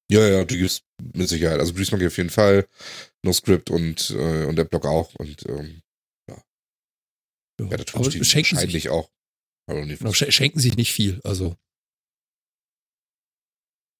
[0.08, 1.58] Ja, ja, du gibst mit Sicherheit.
[1.58, 2.68] Also Greasemonkey auf jeden Fall,
[3.22, 5.12] NoScript und, äh, und der Blog auch.
[5.16, 5.82] Und ähm,
[6.28, 6.36] ja.
[7.60, 9.10] Ja, der aber Twitch schenken wahrscheinlich sich, auch.
[9.68, 11.20] Aber genau, sch- schenken sich nicht viel.
[11.24, 11.56] Also,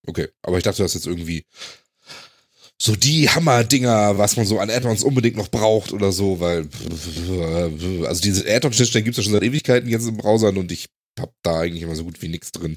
[0.08, 1.44] Okay, aber ich dachte, das ist jetzt irgendwie
[2.80, 6.68] so die Hammer-Dinger, was man so an Add-ons unbedingt noch braucht oder so, weil
[8.06, 10.86] also diese Add-on-Schnittstellen gibt es ja schon seit Ewigkeiten jetzt in Browsern und ich
[11.18, 12.76] hab da eigentlich immer so gut wie nichts drin.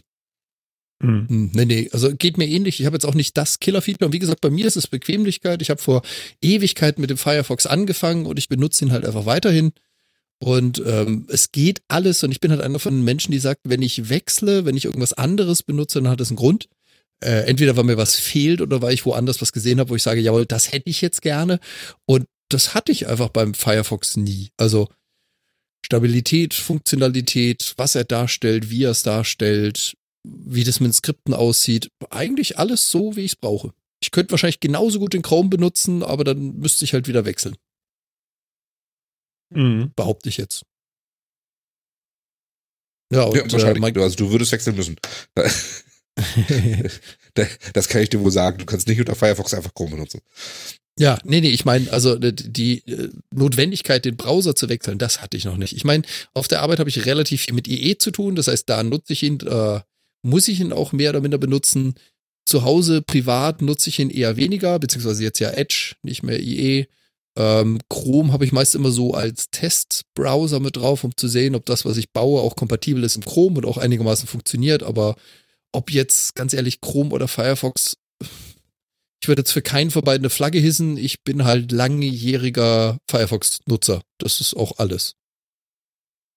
[1.03, 1.27] Mhm.
[1.29, 2.79] hm, nee, nee, also geht mir ähnlich.
[2.79, 4.08] Ich habe jetzt auch nicht das Killer-Feature.
[4.08, 5.62] Und wie gesagt, bei mir ist es Bequemlichkeit.
[5.62, 6.01] Ich habe vor
[6.41, 9.72] Ewigkeiten mit dem Firefox angefangen und ich benutze ihn halt einfach weiterhin.
[10.39, 12.24] Und ähm, es geht alles.
[12.24, 14.86] Und ich bin halt einer von den Menschen, die sagt, wenn ich wechsle, wenn ich
[14.86, 16.69] irgendwas anderes benutze, dann hat das einen Grund.
[17.22, 20.03] Äh, entweder weil mir was fehlt oder weil ich woanders was gesehen habe, wo ich
[20.03, 21.60] sage, jawohl, das hätte ich jetzt gerne.
[22.05, 24.50] Und das hatte ich einfach beim Firefox nie.
[24.58, 24.88] Also
[25.86, 31.89] Stabilität, Funktionalität, was er darstellt, wie er es darstellt, wie das mit Skripten aussieht.
[32.10, 33.74] Eigentlich alles so, wie ich es brauche.
[34.01, 37.55] Ich könnte wahrscheinlich genauso gut den Chrome benutzen, aber dann müsste ich halt wieder wechseln,
[39.50, 39.91] Mhm.
[39.96, 40.63] behaupte ich jetzt.
[43.12, 43.82] Ja, und ja, äh, wahrscheinlich.
[43.82, 44.98] mein, also du würdest wechseln müssen.
[47.74, 48.57] Das kann ich dir wohl sagen.
[48.57, 50.20] Du kannst nicht unter Firefox einfach Chrome benutzen.
[50.98, 55.22] Ja, nee, nee, ich meine, also äh, die äh, Notwendigkeit, den Browser zu wechseln, das
[55.22, 55.74] hatte ich noch nicht.
[55.74, 58.68] Ich meine, auf der Arbeit habe ich relativ viel mit IE zu tun, das heißt,
[58.68, 59.79] da nutze ich ihn, äh,
[60.24, 61.96] muss ich ihn auch mehr oder minder benutzen.
[62.46, 66.88] Zu Hause, privat nutze ich ihn eher weniger, beziehungsweise jetzt ja Edge, nicht mehr IE.
[67.40, 71.66] Ähm, Chrome habe ich meist immer so als Testbrowser mit drauf, um zu sehen, ob
[71.66, 74.84] das, was ich baue, auch kompatibel ist im Chrome und auch einigermaßen funktioniert.
[74.84, 75.16] Aber
[75.72, 77.96] ob jetzt, ganz ehrlich, Chrome oder Firefox,
[79.22, 80.98] ich würde jetzt für keinen von beiden eine Flagge hissen.
[80.98, 84.02] Ich bin halt langjähriger Firefox-Nutzer.
[84.18, 85.16] Das ist auch alles.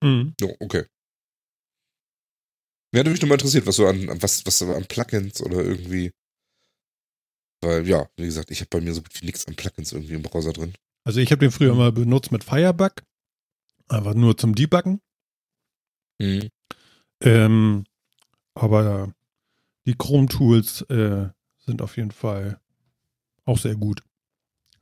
[0.05, 0.35] Mhm.
[0.41, 0.85] Ja, okay.
[2.95, 5.65] Ja, hat mich nochmal interessiert, was so an, an was, was so an Plugins oder
[5.65, 6.13] irgendwie.
[7.61, 10.15] Weil, ja, wie gesagt, ich habe bei mir so gut wie nichts an Plugins irgendwie
[10.15, 10.75] im Browser drin.
[11.05, 13.03] Also ich habe den früher mal benutzt mit Firebug.
[13.89, 15.01] Einfach nur zum Debuggen.
[16.19, 16.49] Mhm.
[17.21, 17.85] Ähm,
[18.55, 19.13] aber
[19.87, 22.61] die Chrome-Tools äh, sind auf jeden Fall
[23.45, 24.03] auch sehr gut.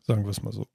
[0.03, 0.67] Sagen wir es mal so.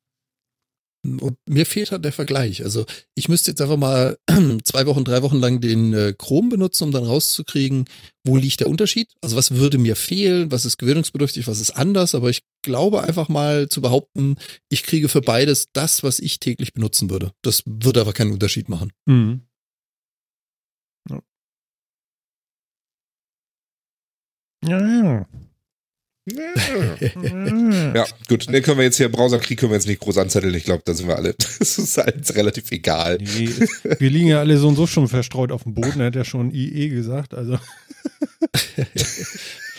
[1.19, 2.63] Und mir fehlt halt der Vergleich.
[2.63, 4.17] Also ich müsste jetzt einfach mal
[4.63, 7.85] zwei Wochen, drei Wochen lang den äh, Chrome benutzen, um dann rauszukriegen,
[8.25, 9.13] wo liegt der Unterschied?
[9.21, 10.51] Also was würde mir fehlen?
[10.51, 11.47] Was ist gewöhnungsbedürftig?
[11.47, 12.15] Was ist anders?
[12.15, 14.37] Aber ich glaube einfach mal zu behaupten,
[14.69, 17.31] ich kriege für beides das, was ich täglich benutzen würde.
[17.41, 18.91] Das würde aber keinen Unterschied machen.
[19.05, 19.41] Mhm.
[21.09, 21.21] Ja.
[24.63, 25.25] Ja,
[26.25, 27.93] ja.
[27.93, 28.47] Ja, gut.
[28.47, 30.53] Dann können wir jetzt hier Browserkrieg können wir jetzt nicht groß anzetteln.
[30.55, 31.35] Ich glaube, da sind wir alle.
[31.59, 33.17] Das ist halt relativ egal.
[33.19, 33.49] Nee,
[33.99, 36.25] wir liegen ja alle so und so schon verstreut auf dem Boden, er hat ja
[36.25, 37.33] schon IE gesagt.
[37.33, 37.59] Also,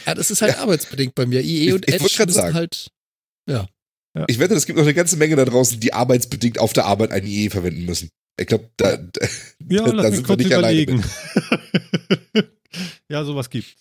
[0.07, 1.41] Ja, das ist halt arbeitsbedingt bei mir.
[1.41, 2.55] IE Ich- und ich Edge wollte grad müssen sagen.
[2.55, 2.91] halt.
[4.29, 7.11] Ich wette, es gibt noch eine ganze Menge da draußen, die arbeitsbedingt auf der Arbeit
[7.11, 8.09] ein IE verwenden müssen.
[8.41, 9.27] Ich glaube, da, da,
[9.69, 11.05] ja, da mich sind wir nicht alleine überlegen.
[13.11, 13.75] ja, sowas gibt's.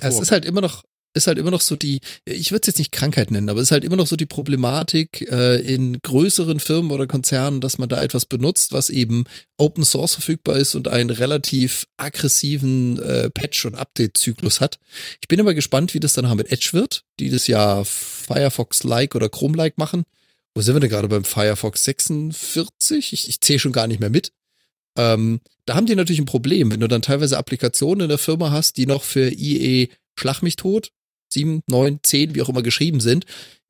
[0.00, 2.78] Es ist halt immer noch, ist halt immer noch so die, ich würde es jetzt
[2.78, 6.60] nicht Krankheit nennen, aber es ist halt immer noch so die Problematik äh, in größeren
[6.60, 9.24] Firmen oder Konzernen, dass man da etwas benutzt, was eben
[9.58, 14.78] Open Source verfügbar ist und einen relativ aggressiven äh, Patch- und Update-Zyklus hat.
[15.20, 19.28] Ich bin immer gespannt, wie das dann mit Edge wird, die das ja Firefox-like oder
[19.28, 20.04] Chrome-like machen.
[20.54, 23.12] Wo sind wir denn gerade beim Firefox 46?
[23.12, 24.32] Ich, ich zähle schon gar nicht mehr mit.
[24.96, 28.50] Ähm, da haben die natürlich ein Problem, wenn du dann teilweise Applikationen in der Firma
[28.50, 30.92] hast, die noch für IE Schlag mich tot,
[31.32, 33.26] 7, 9, 10, wie auch immer geschrieben sind,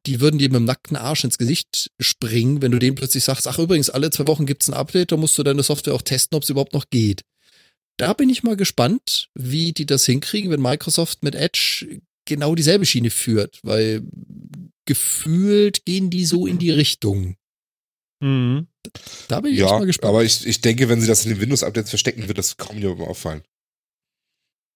[0.07, 3.47] die würden dir mit dem nackten Arsch ins Gesicht springen, wenn du denen plötzlich sagst,
[3.47, 6.37] ach übrigens, alle zwei Wochen gibt's ein Update, da musst du deine Software auch testen,
[6.37, 7.23] ob es überhaupt noch geht.
[7.99, 12.87] Da bin ich mal gespannt, wie die das hinkriegen, wenn Microsoft mit Edge genau dieselbe
[12.87, 14.03] Schiene führt, weil
[14.87, 17.37] gefühlt gehen die so in die Richtung.
[18.21, 18.67] Mhm.
[19.29, 20.09] Da bin ich echt ja, mal gespannt.
[20.09, 23.07] aber ich, ich denke, wenn sie das in den Windows-Updates verstecken, wird das kaum jemandem
[23.07, 23.43] auffallen.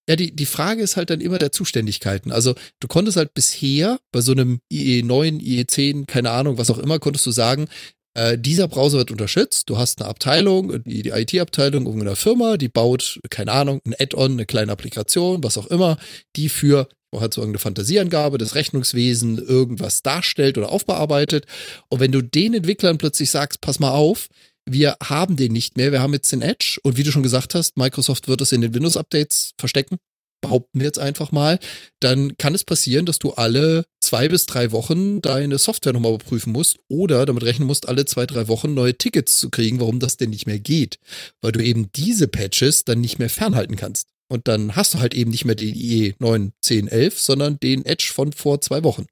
[0.09, 2.31] Ja, die, die Frage ist halt dann immer der Zuständigkeiten.
[2.31, 6.99] Also du konntest halt bisher bei so einem IE9, IE10, keine Ahnung, was auch immer,
[7.01, 7.69] konntest du sagen,
[8.15, 9.69] äh, dieser Browser wird unterstützt.
[9.69, 14.33] Du hast eine Abteilung, die, die IT-Abteilung irgendeiner Firma, die baut, keine Ahnung, ein Add-on,
[14.33, 15.99] eine kleine Applikation, was auch immer,
[16.37, 21.47] die für, halt so irgendeine Fantasieangabe des Rechnungswesen irgendwas darstellt oder aufbearbeitet.
[21.89, 24.29] Und wenn du den Entwicklern plötzlich sagst, pass mal auf,
[24.69, 27.55] wir haben den nicht mehr, wir haben jetzt den Edge und wie du schon gesagt
[27.55, 29.99] hast, Microsoft wird es in den Windows-Updates verstecken,
[30.41, 31.59] behaupten wir jetzt einfach mal,
[32.01, 36.53] dann kann es passieren, dass du alle zwei bis drei Wochen deine Software nochmal überprüfen
[36.53, 40.17] musst oder damit rechnen musst, alle zwei, drei Wochen neue Tickets zu kriegen, warum das
[40.17, 40.99] denn nicht mehr geht,
[41.41, 44.09] weil du eben diese Patches dann nicht mehr fernhalten kannst.
[44.29, 47.85] Und dann hast du halt eben nicht mehr den IE 9, 10, 11, sondern den
[47.85, 49.07] Edge von vor zwei Wochen.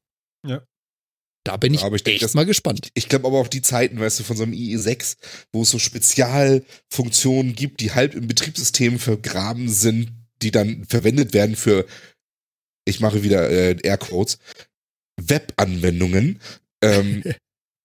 [0.47, 0.63] Ja.
[1.45, 2.89] Da bin ich, Ja, aber ich denk, echt das- mal gespannt.
[2.95, 5.17] Ich glaube aber auch die Zeiten, weißt du, von so einem IE6,
[5.53, 11.55] wo es so Spezialfunktionen gibt, die halb im Betriebssystem vergraben sind, die dann verwendet werden
[11.57, 11.87] für,
[12.87, 14.39] ich mache wieder äh, Airquotes,
[15.21, 16.41] Webanwendungen.
[16.83, 17.23] Ähm,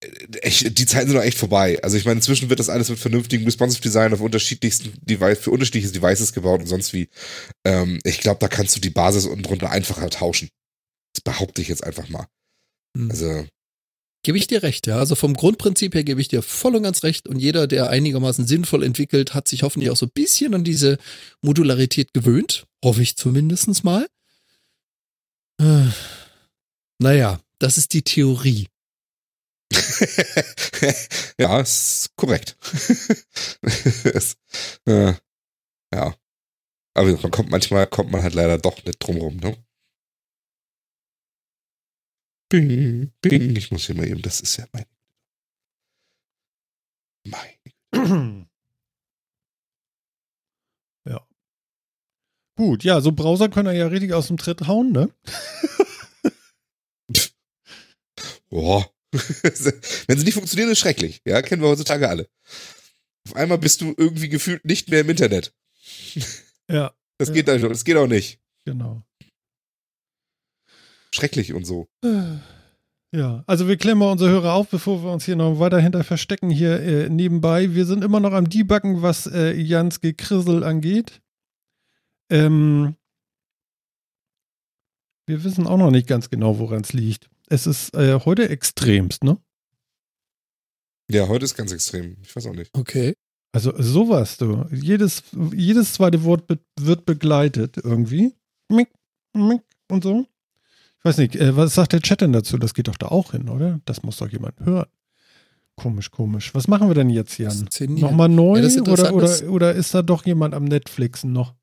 [0.40, 1.78] echt, die Zeiten sind doch echt vorbei.
[1.82, 5.50] Also ich meine, inzwischen wird das alles mit vernünftigem Responsive Design auf unterschiedlichsten Device, für
[5.50, 7.08] unterschiedliche Devices gebaut und sonst wie.
[7.66, 10.48] Ähm, ich glaube, da kannst du die Basis unten drunter einfacher tauschen.
[11.14, 12.26] Das behaupte ich jetzt einfach mal.
[12.96, 13.10] Hm.
[13.10, 13.46] Also,
[14.22, 14.98] Gebe ich dir recht, ja.
[14.98, 17.26] Also vom Grundprinzip her gebe ich dir voll und ganz recht.
[17.26, 20.98] Und jeder, der einigermaßen sinnvoll entwickelt, hat sich hoffentlich auch so ein bisschen an diese
[21.40, 22.66] Modularität gewöhnt.
[22.84, 24.06] Hoffe ich zumindestens mal.
[25.58, 25.86] Äh,
[26.98, 28.68] naja, das ist die Theorie.
[31.38, 32.58] ja, ist korrekt.
[33.62, 34.36] es,
[34.86, 35.14] äh,
[35.94, 36.14] ja.
[36.92, 39.56] Aber man kommt manchmal kommt man halt leider doch nicht drum rum, ne?
[42.50, 43.56] Bing, bing.
[43.56, 44.84] Ich muss hier mal eben, das ist ja mein.
[47.24, 47.54] Mein.
[51.06, 51.26] ja.
[52.56, 55.10] Gut, ja, so Browser können ja richtig aus dem Tritt hauen, ne?
[58.50, 58.90] Boah.
[59.12, 61.20] Wenn sie nicht funktionieren, ist schrecklich.
[61.24, 62.28] Ja, kennen wir heutzutage alle.
[63.28, 65.52] Auf einmal bist du irgendwie gefühlt nicht mehr im Internet.
[66.68, 67.34] Ja, Das Ja.
[67.34, 68.40] geht also, das geht auch nicht.
[68.64, 69.02] genau.
[71.14, 71.88] Schrecklich und so.
[73.12, 76.04] Ja, also wir klären mal unsere Hörer auf, bevor wir uns hier noch weiter hinter
[76.04, 77.74] verstecken hier äh, nebenbei.
[77.74, 81.20] Wir sind immer noch am Debuggen, was äh, Jans Gekrissel angeht.
[82.30, 82.94] Ähm,
[85.26, 87.28] wir wissen auch noch nicht ganz genau, woran es liegt.
[87.48, 89.38] Es ist äh, heute extremst, ne?
[91.10, 92.16] Ja, heute ist ganz extrem.
[92.22, 92.70] Ich weiß auch nicht.
[92.72, 93.14] Okay.
[93.52, 94.64] Also sowas, du.
[94.70, 98.32] Jedes, jedes zweite Wort be wird begleitet irgendwie.
[98.68, 98.92] Mick,
[99.34, 100.26] mick und so.
[101.00, 102.58] Ich weiß nicht, äh, was sagt der Chat denn dazu?
[102.58, 103.80] Das geht doch da auch hin, oder?
[103.86, 104.86] Das muss doch jemand hören.
[105.76, 106.54] Komisch, komisch.
[106.54, 107.66] Was machen wir denn jetzt, Jan?
[107.88, 111.54] Nochmal neu Ja, oder, oder, oder ist da doch jemand am Netflixen noch?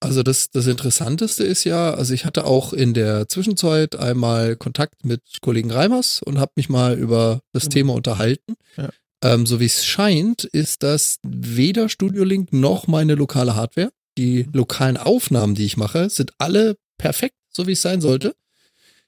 [0.00, 5.04] Also das, das Interessanteste ist ja, also ich hatte auch in der Zwischenzeit einmal Kontakt
[5.04, 7.72] mit Kollegen Reimers und habe mich mal über das Genau.
[7.74, 8.56] Thema unterhalten.
[8.76, 8.90] Ja.
[9.22, 13.90] Ähm, so wie es scheint, ist das weder Studio Link noch meine lokale Hardware.
[14.18, 18.36] Die lokalen Aufnahmen, die ich mache, sind alle perfekt, so wie es sein sollte.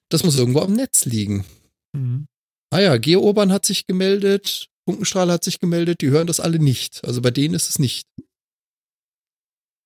[0.09, 1.45] Das muss irgendwo am Netz liegen.
[1.93, 2.27] Mhm.
[2.71, 7.05] Ah ja, Geourban hat sich gemeldet, Funkenstrahl hat sich gemeldet, die hören das alle nicht.
[7.05, 8.09] Also bei denen ist es nicht.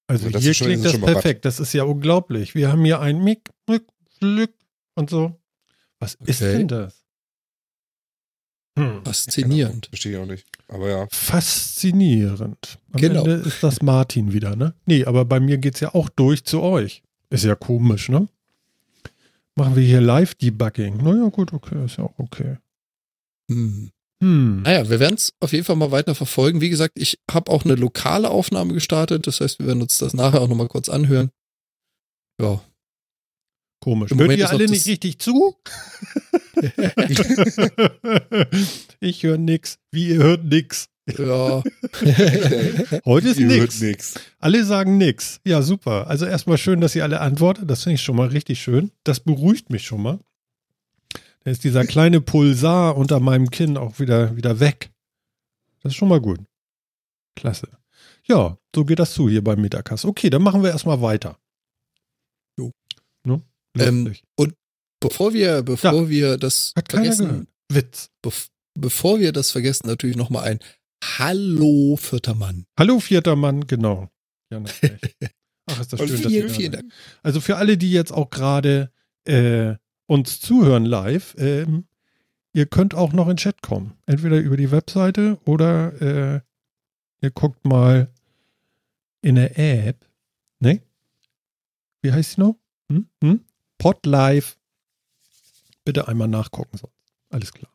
[0.08, 1.44] Also das hier ist schon- klingt ist das perfekt.
[1.44, 2.54] Das ist ja unglaublich.
[2.54, 3.84] Wir haben hier ein Mick, Mick,
[4.20, 4.52] Glück
[4.94, 5.40] und so.
[6.00, 6.58] Was ist Okay.
[6.58, 6.98] denn das?
[8.78, 9.04] Hm.
[9.04, 9.86] Faszinierend.
[9.86, 10.46] Verstehe ich auch nicht.
[10.68, 11.06] Aber ja.
[11.10, 12.78] Faszinierend.
[12.92, 13.20] Am Genau.
[13.24, 14.74] Ende ist das Martin wieder, ne?
[14.86, 17.02] Nee, aber bei mir geht's ja auch durch zu euch.
[17.30, 18.28] Ist ja komisch, ne?
[19.56, 20.96] Machen wir hier Live-Debugging.
[20.98, 22.56] Naja, gut, okay, ist ja auch okay.
[23.50, 23.90] Hm.
[24.22, 24.62] Hm.
[24.62, 26.60] Naja, wir werden es auf jeden Fall mal weiter verfolgen.
[26.60, 29.26] Wie gesagt, ich habe auch eine lokale Aufnahme gestartet.
[29.26, 31.30] Das heißt, wir werden uns das nachher auch nochmal kurz anhören.
[32.40, 32.62] Ja.
[33.80, 34.12] Komisch.
[34.12, 35.56] Im Hört Moment ihr alle nicht richtig zu?
[39.00, 39.78] ich höre nix.
[39.90, 40.88] Wie ihr hört nix.
[41.06, 41.62] Ja.
[43.04, 43.80] Heute ist hört nix.
[43.80, 44.14] nix.
[44.38, 45.40] Alle sagen nix.
[45.44, 46.06] Ja, super.
[46.06, 47.68] Also erstmal schön, dass ihr alle antwortet.
[47.70, 48.90] Das finde ich schon mal richtig schön.
[49.04, 50.18] Das beruhigt mich schon mal.
[51.44, 54.90] Da ist dieser kleine Pulsar unter meinem Kinn auch wieder, wieder weg.
[55.82, 56.38] Das ist schon mal gut.
[57.34, 57.68] Klasse.
[58.28, 60.04] Ja, so geht das zu hier beim Metacast.
[60.04, 61.36] Okay, dann machen wir erstmal weiter.
[62.56, 62.70] Jo.
[63.24, 63.42] Ne?
[63.78, 64.24] Ähm, Lustig.
[65.00, 66.08] Bevor wir, bevor Ja.
[66.08, 67.48] wir das Hat vergessen.
[67.68, 68.10] Witz.
[68.22, 70.58] bev bevor wir das vergessen, natürlich nochmal ein
[71.02, 72.64] Hallo, vierter Mann.
[72.78, 74.08] Hallo, vierter Mann, genau.
[74.52, 75.16] Recht.
[75.66, 76.72] Ach, ist das schön, dass Vielen, ihr da vielen.
[76.72, 76.92] Dank.
[77.22, 78.92] Also für alle, die jetzt auch gerade
[79.24, 79.74] äh,
[80.06, 81.86] uns zuhören live, ähm,
[82.52, 83.96] ihr könnt auch noch in Chat kommen.
[84.06, 86.40] Entweder über die Webseite oder äh,
[87.20, 88.12] ihr guckt mal
[89.22, 90.06] in der App.
[90.60, 90.82] Ne?
[92.02, 92.56] Wie heißt sie noch?
[92.88, 93.08] Hm?
[93.22, 93.44] Hm?
[93.78, 94.54] Podlive.
[95.84, 96.78] Bitte einmal nachgucken.
[96.78, 96.88] So.
[97.30, 97.72] Alles klar.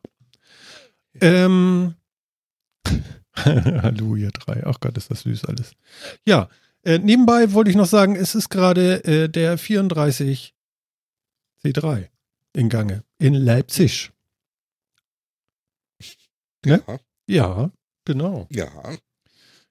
[1.20, 1.94] Ähm.
[3.36, 4.64] Hallo, ihr drei.
[4.66, 5.72] Ach Gott, ist das süß alles.
[6.26, 6.48] Ja,
[6.82, 10.54] äh, nebenbei wollte ich noch sagen, es ist gerade äh, der 34
[11.62, 12.08] C3
[12.54, 14.12] in Gange in Leipzig.
[16.64, 16.82] Ne?
[16.86, 16.98] Ja.
[17.26, 17.70] Ja,
[18.08, 18.46] Genau.
[18.50, 18.70] Ja.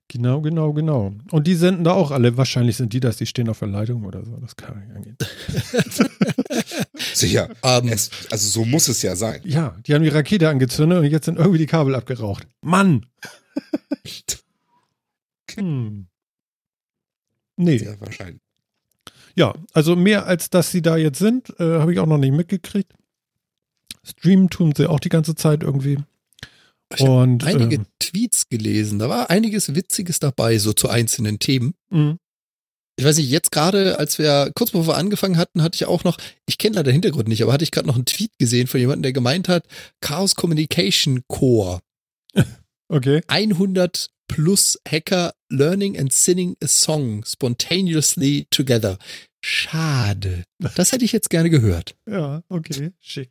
[0.10, 1.13] Genau, genau, genau.
[1.32, 2.38] Und die senden da auch alle.
[2.38, 4.38] Wahrscheinlich sind die das, die stehen auf der Leitung oder so.
[4.38, 5.17] Das kann nicht angehen.
[7.13, 7.50] Sicher.
[7.62, 9.41] Ähm, Es, also so muss es ja sein.
[9.43, 12.48] Ja, die haben die Rakete angezündet und jetzt sind irgendwie die Kabel abgeraucht.
[12.62, 13.06] Mann!
[15.56, 16.08] hm.
[17.58, 17.78] Nee.
[17.78, 18.41] Ja, wahrscheinlich.
[19.36, 22.34] Ja, also mehr als dass sie da jetzt sind, äh, habe ich auch noch nicht
[22.34, 22.93] mitgekriegt.
[24.04, 25.98] Streamen tun sie auch die ganze Zeit irgendwie.
[26.95, 29.00] Ich Und einige ähm, Tweets gelesen.
[29.00, 31.73] Da war einiges Witziges dabei, so zu einzelnen Themen.
[31.89, 32.15] mh,
[32.97, 36.04] Ich weiß nicht, jetzt gerade, als wir kurz bevor wir angefangen hatten, hatte ich auch
[36.04, 38.67] noch, ich kenne leider den Hintergrund nicht, aber hatte ich gerade noch einen Tweet gesehen
[38.67, 39.65] von jemandem, der gemeint hat,
[40.02, 41.80] Chaos Communication Core,
[42.89, 43.21] okay.
[43.28, 48.97] 100 plus Hacker learning and singing a song spontaneously together.
[49.41, 50.43] Schade.
[50.76, 51.95] Das hätte ich jetzt gerne gehört.
[52.10, 52.91] Ja, okay.
[53.00, 53.30] Schick.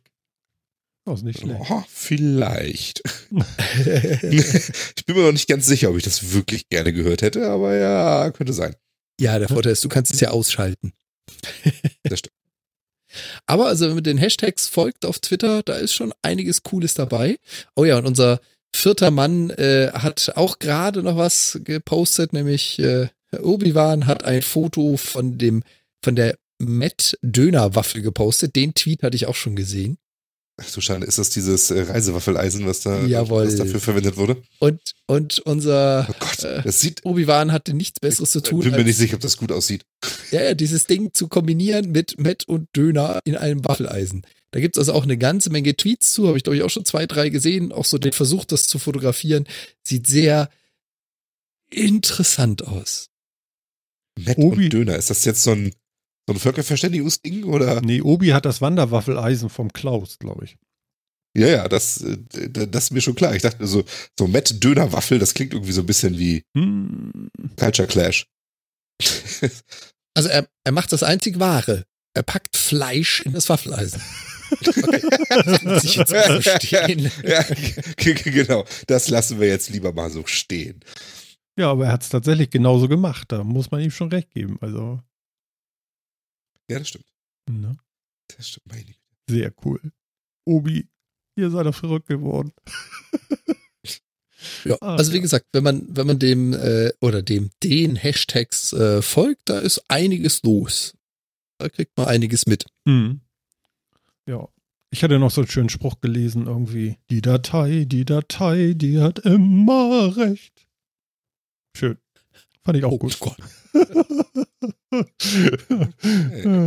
[1.07, 1.61] Das ist nicht schlecht.
[1.69, 3.01] Oh, vielleicht.
[3.31, 7.77] ich bin mir noch nicht ganz sicher, ob ich das wirklich gerne gehört hätte, aber
[7.77, 8.75] ja, könnte sein.
[9.17, 10.91] Ja, der Vorteil ist, du kannst es ja ausschalten.
[12.03, 12.35] Das stimmt.
[13.45, 17.37] Aber also wenn man den Hashtags folgt auf Twitter, da ist schon einiges Cooles dabei.
[17.75, 18.41] Oh ja, und unser
[18.75, 24.97] vierter Mann äh, hat auch gerade noch was gepostet, nämlich äh, Obi-Wan hat ein Foto
[24.97, 25.63] von dem
[26.03, 28.55] von der Matt Döner Waffel gepostet.
[28.55, 29.97] Den Tweet hatte ich auch schon gesehen.
[30.59, 33.45] Ach so schade, ist das dieses äh, Reisewaffeleisen, was da Jawohl.
[33.45, 34.41] was dafür verwendet wurde?
[34.57, 37.05] Und und unser Oh Gott, Äh, das sieht.
[37.05, 39.51] Obi-Wan hatte nichts Besseres zu Ich tun, bin mir als nicht sicher, ob das gut
[39.51, 39.85] aussieht.
[40.31, 44.25] ja, ja, dieses Ding zu kombinieren mit Matt und Döner in einem Waffeleisen.
[44.49, 46.85] Da gibt's also auch eine ganze Menge Tweets zu, habe ich glaube ich auch schon
[46.85, 47.71] zwei, drei gesehen.
[47.71, 49.45] Auch so den Versuch, das zu fotografieren,
[49.83, 50.49] sieht sehr
[51.69, 53.09] interessant aus.
[54.19, 55.71] Matt Obi- und Döner, ist das jetzt so ein,
[56.27, 57.81] so ein Völkerverständigungsding oder?
[57.81, 60.57] Nee, Obi hat das Wanderwaffeleisen vom Klaus, glaube ich.
[61.37, 62.17] Ja, ja, das, äh,
[62.49, 63.35] das ist mir schon klar.
[63.35, 63.83] Ich dachte so,
[64.17, 67.29] so Matt Döner Waffel, das klingt irgendwie so ein bisschen wie Hm.
[67.57, 68.27] Culture Clash.
[70.15, 71.85] Also er, er macht das einzig Wahre.
[72.15, 74.01] Er packt Fleisch in das Waffeleisen.
[74.51, 75.01] Okay.
[75.29, 77.11] Das muss ich jetzt mal so stehen.
[77.23, 77.43] ja,
[77.97, 78.65] genau.
[78.87, 80.79] Das lassen wir jetzt lieber mal so stehen.
[81.59, 83.31] Ja, aber er hat es tatsächlich genauso gemacht.
[83.31, 84.57] Da muss man ihm schon recht geben.
[84.61, 85.01] Also,
[86.69, 87.05] Ja, das stimmt.
[87.49, 87.77] ne?
[88.35, 88.99] Das stimmt, meine Güte.
[89.29, 89.79] sehr cool.
[90.45, 90.87] Obi,
[91.35, 92.51] ihr seid doch verrückt geworden.
[94.65, 95.21] Ja, Ah, also wie ja.
[95.23, 99.81] gesagt, wenn man, wenn man dem äh, oder dem den Hashtags äh, folgt, da ist
[99.89, 100.93] einiges los.
[101.57, 102.65] Da kriegt man einiges mit.
[102.85, 103.21] Mhm.
[104.27, 104.47] Ja.
[104.91, 106.97] Ich hatte noch so einen schönen Spruch gelesen, irgendwie.
[107.09, 110.67] Die Datei, die Datei, die hat immer recht.
[111.75, 111.97] Schön.
[112.63, 113.19] Fand ich auch Oh gut.
[113.19, 113.37] Gott.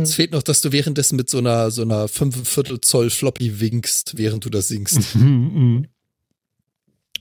[0.01, 3.59] Es fehlt noch, dass du währenddessen mit so einer so einer 5 Viertel Zoll Floppy
[3.59, 5.15] winkst, während du das singst.
[5.15, 5.87] Mhm.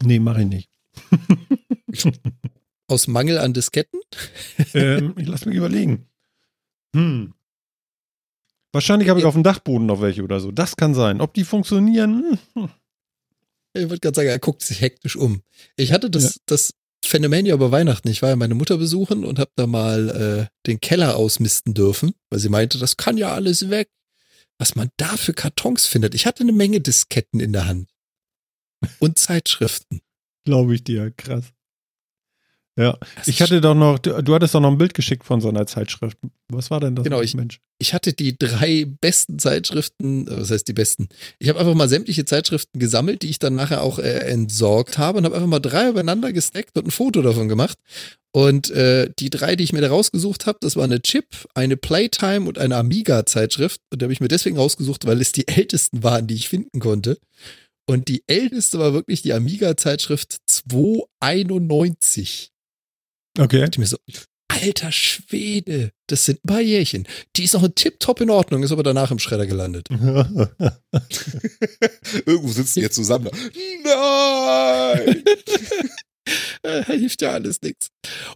[0.03, 0.71] nee, mach ich nicht.
[2.87, 4.01] Aus Mangel an Disketten?
[4.75, 6.07] ähm, ich lass mich überlegen.
[6.95, 7.35] Hm.
[8.73, 10.53] Wahrscheinlich habe ich auf dem Dachboden noch welche oder so.
[10.53, 11.21] Das kann sein.
[11.21, 12.39] Ob die funktionieren?
[12.55, 12.69] Hm.
[13.73, 15.43] Ich würde gerade sagen, er guckt sich hektisch um.
[15.77, 16.75] Ich hatte das, das
[17.11, 18.07] Phänomen ja über Weihnachten.
[18.07, 22.15] Ich war ja meine Mutter besuchen und habe da mal äh, den Keller ausmisten dürfen,
[22.31, 23.91] weil sie meinte, das kann ja alles weg.
[24.59, 26.15] Was man da für Kartons findet.
[26.15, 27.91] Ich hatte eine Menge Disketten in der Hand.
[29.01, 30.03] Und Zeitschriften.
[30.45, 31.11] Glaube ich dir.
[31.11, 31.47] Krass.
[32.81, 32.97] Ja.
[33.17, 35.49] Das Ich hatte doch noch, du, du hattest doch noch ein Bild geschickt von so
[35.49, 36.17] einer Zeitschrift.
[36.49, 37.05] Was war denn das?
[37.05, 37.61] Genau, ich- Mensch.
[37.79, 41.09] ich hatte die drei besten Zeitschriften, äh, was heißt die besten?
[41.39, 45.19] Ich habe einfach mal sämtliche Zeitschriften gesammelt, die ich dann nachher auch äh, entsorgt habe
[45.19, 47.77] und habe einfach mal drei übereinander gesteckt und ein Foto davon gemacht.
[48.33, 51.77] Und äh, die drei, die ich mir da rausgesucht habe, das war eine Chip, eine
[51.77, 53.81] Playtime und eine Amiga-Zeitschrift.
[53.93, 56.79] Und die habe ich mir deswegen rausgesucht, weil es die ältesten waren, die ich finden
[56.81, 57.19] konnte.
[57.89, 62.51] Und die älteste war wirklich die Amiga-Zeitschrift 291.
[63.39, 63.61] Okay.
[63.61, 63.97] dachte ich mir so,
[64.49, 67.07] alter Schwede, das sind ein paar Jährchen.
[67.37, 69.89] Die ist noch ein Tipptopp in Ordnung, ist aber danach im Schredder gelandet.
[69.91, 70.49] Irgendwo
[72.53, 73.31] sitzen die jetzt zusammen.
[73.85, 75.25] Nein!
[76.87, 77.89] Hilft ja alles nichts.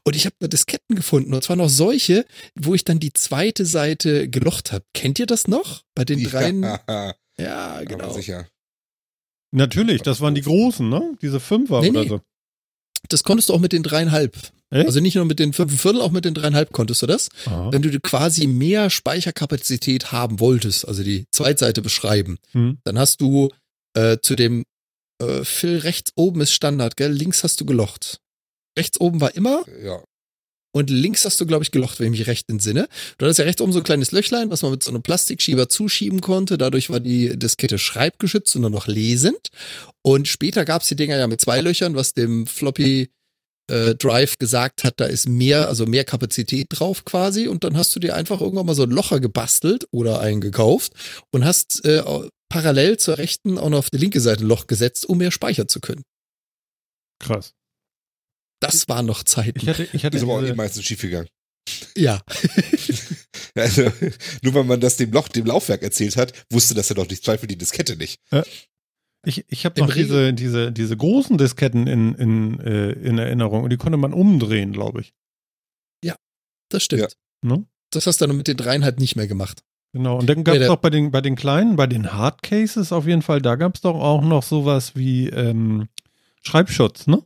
[0.05, 3.67] Und ich habe da Disketten gefunden, und zwar noch solche, wo ich dann die zweite
[3.67, 4.85] Seite gelocht habe.
[4.95, 5.83] Kennt ihr das noch?
[5.95, 6.63] Bei den dreien?
[6.63, 8.13] Ja, Ja, aber genau.
[8.13, 8.47] sicher.
[9.53, 11.17] Natürlich, das waren die großen, ne?
[11.21, 12.09] Diese Fünfer Nee, oder nee.
[12.09, 12.21] so.
[13.15, 14.37] Das konntest du auch mit den dreieinhalb.
[14.71, 14.87] Echt?
[14.87, 17.29] Also nicht nur mit den fünf Viertel, auch mit den dreieinhalb konntest du das.
[17.47, 17.71] Aha.
[17.71, 22.79] Wenn du quasi mehr Speicherkapazität haben wolltest, also die Zweitseite beschreiben, Hm.
[22.83, 23.51] dann hast du
[23.97, 24.65] äh, zu dem
[25.23, 27.13] äh, Fill rechts oben ist Standard, gell?
[27.13, 28.19] Links hast du gelocht.
[28.77, 30.03] Rechts oben war immer Ja.
[30.75, 32.89] Und links hast du, glaube ich, gelocht, wenn ich mich recht entsinne.
[33.17, 35.69] Du hattest ja rechts oben so ein kleines Löchlein, was man mit so einem Plastikschieber
[35.69, 36.59] zuschieben konnte.
[36.59, 39.51] Dadurch war die Diskette schreibgeschützt und nur noch lesend.
[40.03, 43.09] Und später gab's die Dinger ja mit zwei Löchern, was dem Floppy
[43.71, 47.47] äh, Drive gesagt hat, da ist mehr, also mehr Kapazität drauf quasi.
[47.47, 50.93] Und dann hast du dir einfach irgendwann mal so ein Locher gebastelt oder eingekauft
[51.31, 52.03] und hast äh,
[52.49, 55.69] parallel zur rechten auch noch auf die linke Seite ein Loch gesetzt, um mehr speichern
[55.69, 56.03] zu können.
[57.21, 57.55] Krass.
[58.67, 59.59] Das war noch Zeiten.
[59.61, 61.29] Ich hatte, ich hatte Ist aber auch diese- eh meistens schiefgegangen.
[61.97, 62.21] ja.
[63.57, 63.83] Also,
[64.43, 67.25] nur weil man das dem Loch, dem Laufwerk erzählt hat, wusste das ja doch nicht,
[67.25, 68.21] zweifel die Diskette nicht.
[69.25, 73.71] Ich, ich habe noch diese, diese, diese großen Disketten in, in, äh, in Erinnerung und
[73.71, 75.13] die konnte man umdrehen, glaube ich.
[76.71, 77.03] Das stimmt.
[77.03, 77.09] Ja.
[77.43, 77.67] Ne?
[77.91, 79.63] Das hast du dann mit den dreien halt nicht mehr gemacht.
[79.93, 80.19] Genau.
[80.19, 83.07] Und dann gab es der- auch bei den, bei den kleinen, bei den Hardcases auf
[83.07, 85.89] jeden Fall, da gab es doch auch noch sowas wie ähm,
[86.43, 87.23] Schreibschutz, ne?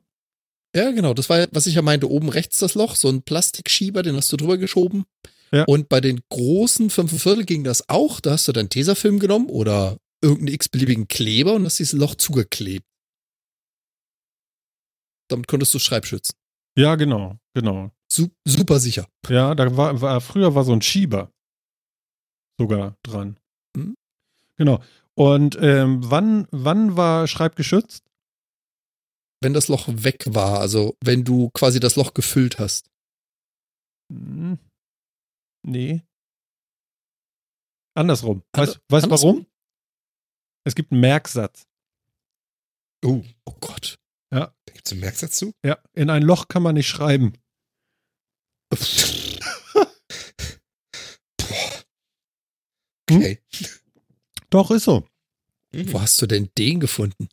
[0.75, 1.15] Ja, genau.
[1.15, 4.33] Das war, was ich ja meinte, oben rechts das Loch, so ein Plastikschieber, den hast
[4.33, 5.05] du drüber geschoben.
[5.51, 5.65] Ja.
[5.65, 8.21] Und bei den großen 5 Viertel ging das auch.
[8.21, 12.85] Da hast du dann Tesafilm genommen oder irgendeinen x-beliebigen Kleber und hast dieses Loch zugeklebt.
[15.29, 16.35] Damit konntest du Schreibschützen.
[16.77, 17.91] Ja, genau, genau.
[18.11, 19.07] Su super sicher.
[19.29, 21.31] Ja, da war, war früher war so ein Schieber
[22.59, 23.39] sogar dran.
[23.77, 23.95] Mhm.
[24.57, 24.83] Genau.
[25.15, 28.05] Und ähm, wann, wann war Schreibgeschützt?
[29.41, 32.91] Wenn das Loch weg war, also wenn du quasi das Loch gefüllt hast.
[34.13, 34.59] Hm.
[35.67, 36.03] Nee.
[37.97, 38.43] Andersrum.
[38.53, 39.35] Ander- Weißt du andersrum?
[39.37, 39.47] warum?
[40.65, 41.67] Es gibt einen Merksatz.
[43.05, 43.99] Oh, Oh Gott.
[44.31, 45.53] da gibt's einen Merksatz zu?
[45.65, 47.33] Ja, in ein Loch kann man nicht schreiben.
[53.11, 53.43] Okay.
[54.51, 55.07] Doch, ist so.
[55.73, 55.93] Mhm.
[55.93, 57.29] Wo hast du denn den gefunden?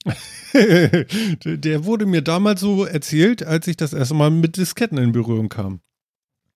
[1.45, 5.49] Der wurde mir damals so erzählt, als ich das erste Mal mit Disketten in Berührung
[5.49, 5.81] kam.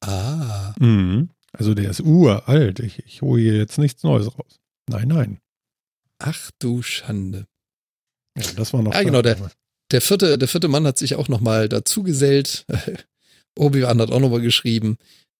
[0.01, 0.73] Ah.
[0.79, 1.29] Mhm.
[1.51, 2.79] Also der ist uralt.
[2.79, 4.59] Ich, ich hole hier jetzt nichts Neues raus.
[4.89, 5.39] Nein, nein.
[6.19, 7.47] Ach du Schande.
[8.37, 8.93] Ja, das war noch.
[8.93, 9.51] Ja, genau, der-
[9.91, 12.65] Der vierte, der vierte Mann hat sich auch nochmal dazu gesellt.
[13.57, 14.97] Obi-Wan hat auch nochmal geschrieben.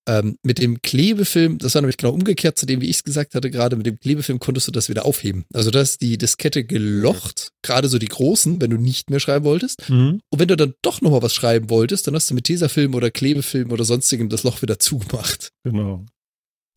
[0.10, 3.36] Ähm, mit dem Klebefilm, das war nämlich genau umgekehrt zu dem, wie ich es gesagt
[3.36, 5.46] hatte, gerade mit dem Klebefilm konntest du das wieder aufheben.
[5.54, 9.46] Also da ist die Diskette gelocht, gerade so die großen, wenn du nicht mehr schreiben
[9.46, 9.88] wolltest.
[9.88, 10.22] Mhm.
[10.32, 13.12] Und wenn du dann doch nochmal was schreiben wolltest, dann hast du mit Tesafilm oder
[13.12, 15.52] Klebefilm oder sonstigem das Loch wieder zugemacht.
[15.64, 16.08] Genau.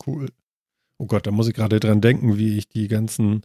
[0.05, 0.29] Cool.
[0.99, 3.41] Oh Gott, da muss ich gerade dran denken, wie ich die ganzen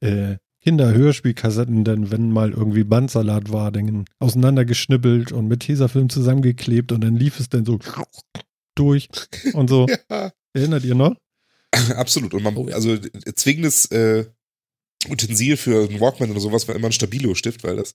[0.00, 7.02] äh, Kinderhörspielkassetten dann, wenn mal irgendwie Bandsalat war, dann auseinandergeschnippelt und mit Tesafilm zusammengeklebt und
[7.02, 7.78] dann lief es dann so
[8.78, 9.08] durch
[9.52, 9.86] und so.
[10.10, 11.14] Ja, Erinnert ihr noch?
[11.94, 12.32] absolut.
[12.34, 12.74] Und man, Oh ja.
[12.74, 12.96] also
[13.36, 14.24] zwingendes äh,
[15.08, 17.94] Utensil für einen Walkman oder sowas war immer ein Stabilo-Stift, weil das,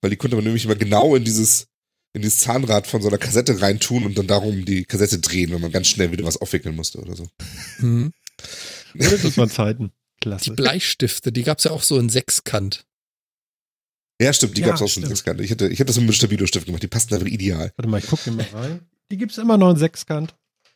[0.00, 1.66] weil die konnte man nämlich immer genau in dieses,
[2.12, 5.60] in dieses Zahnrad von so einer Kassette reintun und dann darum die Kassette drehen, wenn
[5.60, 7.26] man ganz schnell wieder was aufwickeln musste oder so.
[7.78, 8.12] Hm.
[8.94, 9.90] Das waren Zeiten.
[10.18, 10.52] Die Klasse.
[10.52, 12.84] Bleistifte, die gab's ja auch so in Sechskant.
[14.20, 15.08] Ja, stimmt, die Ja, gab's auch schon stimmt.
[15.08, 15.40] Sechskant.
[15.40, 17.72] Ich hätte, ich hätte das mit Stabilo-Stift gemacht, die passten einfach ideal.
[17.76, 18.80] Warte mal, ich gucke mal rein.
[19.10, 20.34] Die gibt es immer noch in Sechskant.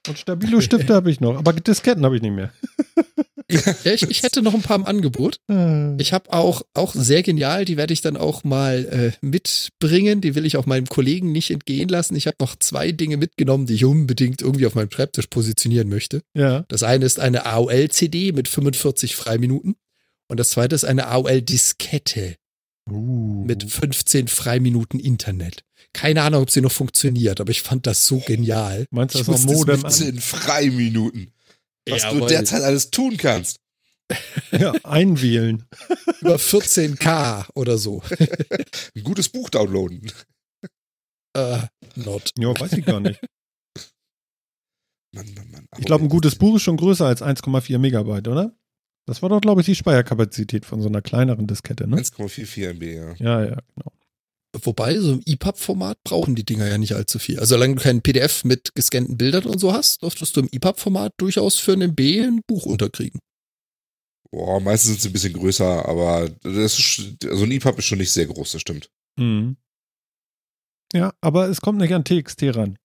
[0.09, 2.53] Und Stabilo-Stifte habe ich noch, aber Disketten habe ich nicht mehr.
[3.85, 5.41] Ja, ich, ich hätte noch ein paar im Angebot.
[5.51, 10.21] Äh, Ich habe auch, auch sehr genial, die werde ich dann auch mal äh, mitbringen.
[10.21, 12.15] Die will ich auch meinem Kollegen nicht entgehen lassen.
[12.15, 16.23] Ich habe noch zwei Dinge mitgenommen, die ich unbedingt irgendwie auf meinem Schreibtisch positionieren möchte.
[16.35, 16.65] ja.
[16.69, 19.75] Das eine ist eine AOL-CD mit 45 Freiminuten
[20.29, 22.37] und das zweite ist eine AOL-Diskette
[22.89, 23.45] Uh.
[23.45, 25.65] mit 15 Freiminuten Internet.
[25.93, 28.87] Keine Ahnung, ob sie noch funktioniert, aber ich fand das so genial.
[28.91, 30.03] Meinst du, das ist noch Modem mit an?
[30.03, 31.33] in Freiminuten.
[31.89, 32.29] Was du Jawohl.
[32.29, 33.61] derzeit alles tun kannst.
[34.53, 35.67] Ja, einwählen.
[36.21, 38.03] Über 14K oder so.
[38.97, 40.13] Ein gutes Buch downloaden.
[41.37, 41.61] Äh,
[41.95, 42.33] not.
[42.37, 43.21] Ja, weiß ich gar nicht.
[45.13, 45.67] Mann, Mann, Mann.
[45.79, 48.55] Ich glaube, ein gutes Buch ist schon größer als 1,4 Megabyte, oder?
[49.11, 51.97] Das war doch, glaube ich, die Speicherkapazität von so einer kleineren Diskette, ne?
[51.97, 53.15] 1,44 MB, ja.
[53.17, 53.93] Ja, ja, genau.
[54.63, 57.41] Wobei, so im EPUB-Format brauchen die Dinger ja nicht allzu viel.
[57.41, 61.15] Also solange du kein PDF mit gescannten Bildern und so hast, dürftest du im EPUB-Format
[61.17, 63.19] durchaus für einen B ein Buch unterkriegen.
[64.31, 67.99] Boah, meistens sind sie ein bisschen größer, aber das ist, also ein EPUB ist schon
[67.99, 68.93] nicht sehr groß, das stimmt.
[69.17, 69.57] Mhm.
[70.93, 72.79] Ja, aber es kommt nicht an TXT ran.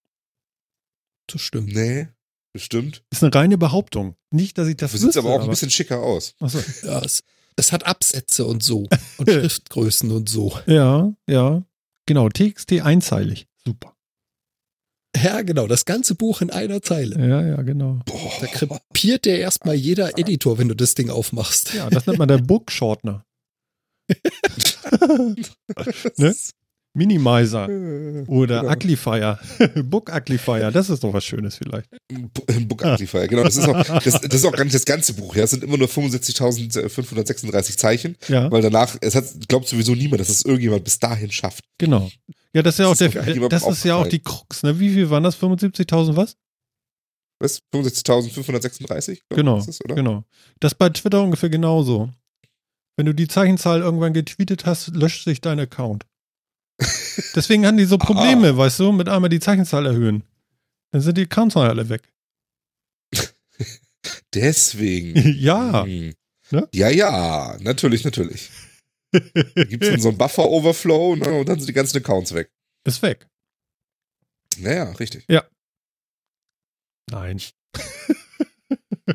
[1.27, 1.71] Das stimmt.
[1.71, 2.07] Nee,
[2.55, 3.03] bestimmt.
[3.11, 4.15] Ist eine reine Behauptung.
[4.31, 6.35] Nicht, dass ich das es wüsste, aber auch ein bisschen schicker aus.
[6.39, 6.59] Achso.
[6.83, 7.21] Ja, es,
[7.57, 8.87] es hat Absätze und so.
[9.17, 10.57] Und Schriftgrößen und so.
[10.65, 11.63] Ja, ja.
[12.05, 13.47] Genau, TXT einzeilig.
[13.65, 13.93] Super.
[15.21, 15.67] Ja, genau.
[15.67, 17.17] Das ganze Buch in einer Zeile.
[17.27, 17.99] Ja, ja, genau.
[18.05, 18.31] Boah.
[18.39, 21.73] Da krepiert dir erstmal jeder Editor, wenn du das Ding aufmachst.
[21.73, 23.25] Ja, das nennt man der Bookshortener.
[26.17, 26.35] ne?
[26.95, 27.67] Minimizer
[28.27, 28.71] oder Genau.
[28.73, 29.39] Uglifier.
[29.83, 31.89] Book Uglifier, das ist doch was Schönes vielleicht.
[32.67, 33.43] Book Amplifier, genau.
[33.43, 35.35] Das ist, auch, das, das ist auch gar nicht das ganze Buch.
[35.35, 40.21] Ja, es sind immer nur 75.536 Zeichen, Ja, weil danach, es hat, glaubt sowieso niemand,
[40.21, 41.63] dass es irgendjemand bis dahin schafft.
[41.77, 42.09] genau.
[42.53, 44.79] Ja, das ist ja auch Das ist der, das ist ja auch die Krux, ne?
[44.79, 45.37] Wie viel waren das?
[45.37, 46.37] 75.000 was?
[47.39, 47.59] Was?
[47.73, 49.05] 65.536?
[49.27, 49.95] glaub, Genau, ist es, oder?
[49.95, 50.23] genau.
[50.61, 52.11] Das ist bei Twitter ungefähr genauso.
[52.95, 56.05] Wenn du die Zeichenzahl irgendwann getweetet hast, löscht sich dein Account.
[57.35, 60.23] Deswegen haben die so Probleme, weißt du, mit einmal die Zeichenzahl erhöhen.
[60.91, 62.11] Dann sind die Accounts alle weg.
[64.33, 65.15] Deswegen.
[65.39, 65.83] ja.
[65.83, 66.13] Hm.
[66.51, 66.69] Ne?
[66.73, 68.49] Ja, ja, natürlich, natürlich.
[69.11, 72.51] Gibt es dann so einen Buffer-Overflow ne, und dann sind die ganzen Accounts weg.
[72.83, 73.27] Ist weg.
[74.57, 75.25] Naja, richtig.
[77.09, 77.41] Nein.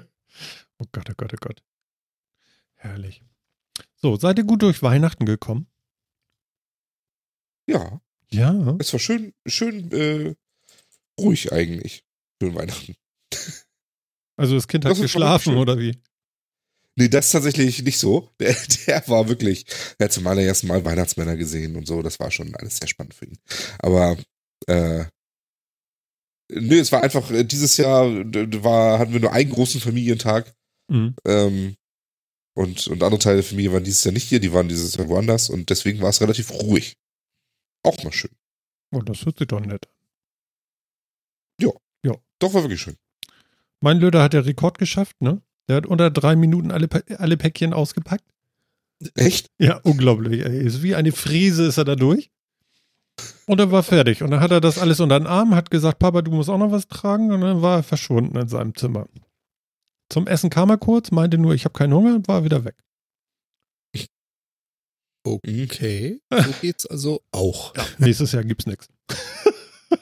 [0.78, 1.62] oh Gott, oh Gott, oh Gott.
[2.74, 3.22] Herrlich.
[3.96, 5.66] So, seid ihr gut durch Weihnachten gekommen?
[7.70, 8.00] Ja,
[8.30, 8.76] Ja.
[8.78, 10.34] es war schön, schön äh,
[11.20, 12.04] ruhig eigentlich.
[12.42, 12.94] Schön Weihnachten.
[14.36, 16.00] Also das Kind hat Das geschlafen, oder wie?
[16.96, 18.30] Nee, das ist tatsächlich nicht so.
[18.40, 18.54] Der,
[18.86, 19.64] der war wirklich,
[19.98, 22.02] er hat zum allerersten Mal Weihnachtsmänner gesehen und so.
[22.02, 23.38] Das war schon alles sehr spannend für ihn.
[23.78, 24.16] Aber
[24.66, 25.04] äh,
[26.50, 30.54] nö, es war einfach, äh, dieses Jahr war, hatten wir nur einen großen Familientag.
[30.88, 31.14] Mhm.
[31.26, 31.76] Ähm,
[32.56, 35.08] und, und andere Teile der Familie waren dieses Jahr nicht hier, die waren dieses Jahr
[35.08, 36.96] woanders und deswegen war es relativ ruhig.
[37.83, 38.31] Auch mal schön.
[38.93, 39.87] Oh, das hört sich doch nett.
[39.87, 40.01] an.
[42.41, 42.97] Doch, war wirklich schön.
[43.81, 45.41] Mein Löder hat der Rekord geschafft, ne?
[45.68, 48.24] Der hat unter drei Minuten alle, alle Päckchen ausgepackt.
[49.14, 49.51] Echt?
[49.59, 50.45] Ja, unglaublich.
[50.45, 50.64] Ey.
[50.66, 52.31] Ist wie eine Fräse ist er da durch.
[53.47, 54.22] Und er war fertig.
[54.22, 56.59] Und dann hat er das alles unter den Arm, hat gesagt, Papa, du musst auch
[56.59, 57.31] noch was tragen.
[57.31, 59.07] Und dann war er verschwunden in seinem Zimmer.
[60.09, 62.76] Zum Essen kam er kurz, meinte nur, ich habe keinen Hunger und war wieder weg.
[65.24, 67.74] Okay, so geht's also auch.
[67.98, 68.88] Nächstes Jahr gibt's nichts.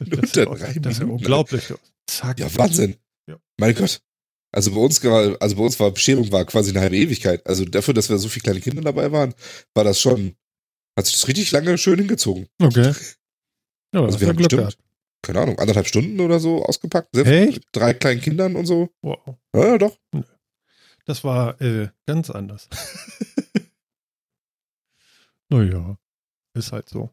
[0.00, 1.72] Das ist ja, das ist ja unglaublich.
[2.06, 2.38] Zack.
[2.38, 2.96] Ja, Wahnsinn.
[3.28, 3.38] Ja.
[3.58, 4.00] Mein Gott.
[4.52, 7.44] Also bei uns, war- also bei uns war Bescherung war quasi eine halbe Ewigkeit.
[7.46, 9.34] Also dafür, dass wir so viele kleine Kinder dabei waren,
[9.74, 10.36] war das schon,
[10.96, 12.46] hat sich das richtig lange schön hingezogen.
[12.62, 12.92] Okay.
[13.94, 14.78] Ja, Also wir ja haben Glück bestimmt, gehabt.
[15.22, 17.08] keine Ahnung, anderthalb Stunden oder so ausgepackt.
[17.12, 17.52] Selbst Echt?
[17.54, 18.90] mit drei kleinen Kindern und so.
[19.02, 19.36] Wow.
[19.54, 19.98] Ja, ja, doch.
[21.04, 22.68] Das war äh, ganz anders.
[25.48, 25.96] Naja,
[26.54, 27.10] ist halt so.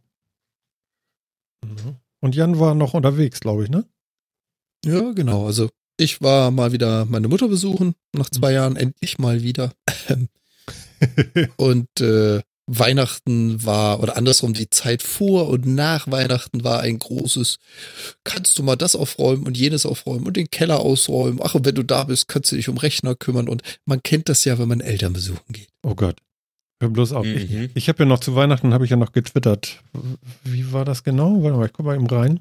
[1.64, 1.98] Mhm.
[2.22, 3.86] Und Jan war noch unterwegs, glaube ich, ne?
[4.84, 5.46] Ja, genau.
[5.46, 8.56] Also ich war mal wieder meine Mutter besuchen, nach zwei Mhm.
[8.56, 9.74] Jahren endlich mal wieder.
[11.58, 17.60] Und äh, Weihnachten war, oder andersrum, die Zeit vor und nach Weihnachten war ein großes,
[18.24, 21.40] kannst du mal das aufräumen und jenes aufräumen und den Keller ausräumen.
[21.44, 23.48] Ach, und wenn du da bist, kannst du dich um Rechner kümmern.
[23.50, 25.70] Und man kennt das ja, wenn man Eltern besuchen geht.
[25.84, 26.20] oh Gott.
[26.82, 27.26] Hör bloß auf.
[27.26, 27.70] Ich, Mhm.
[27.74, 29.82] ich habe ja noch zu Weihnachten, habe ich ja noch getwittert.
[30.44, 31.42] Wie war das genau?
[31.44, 32.40] Warte mal, ich gucke mal eben rein.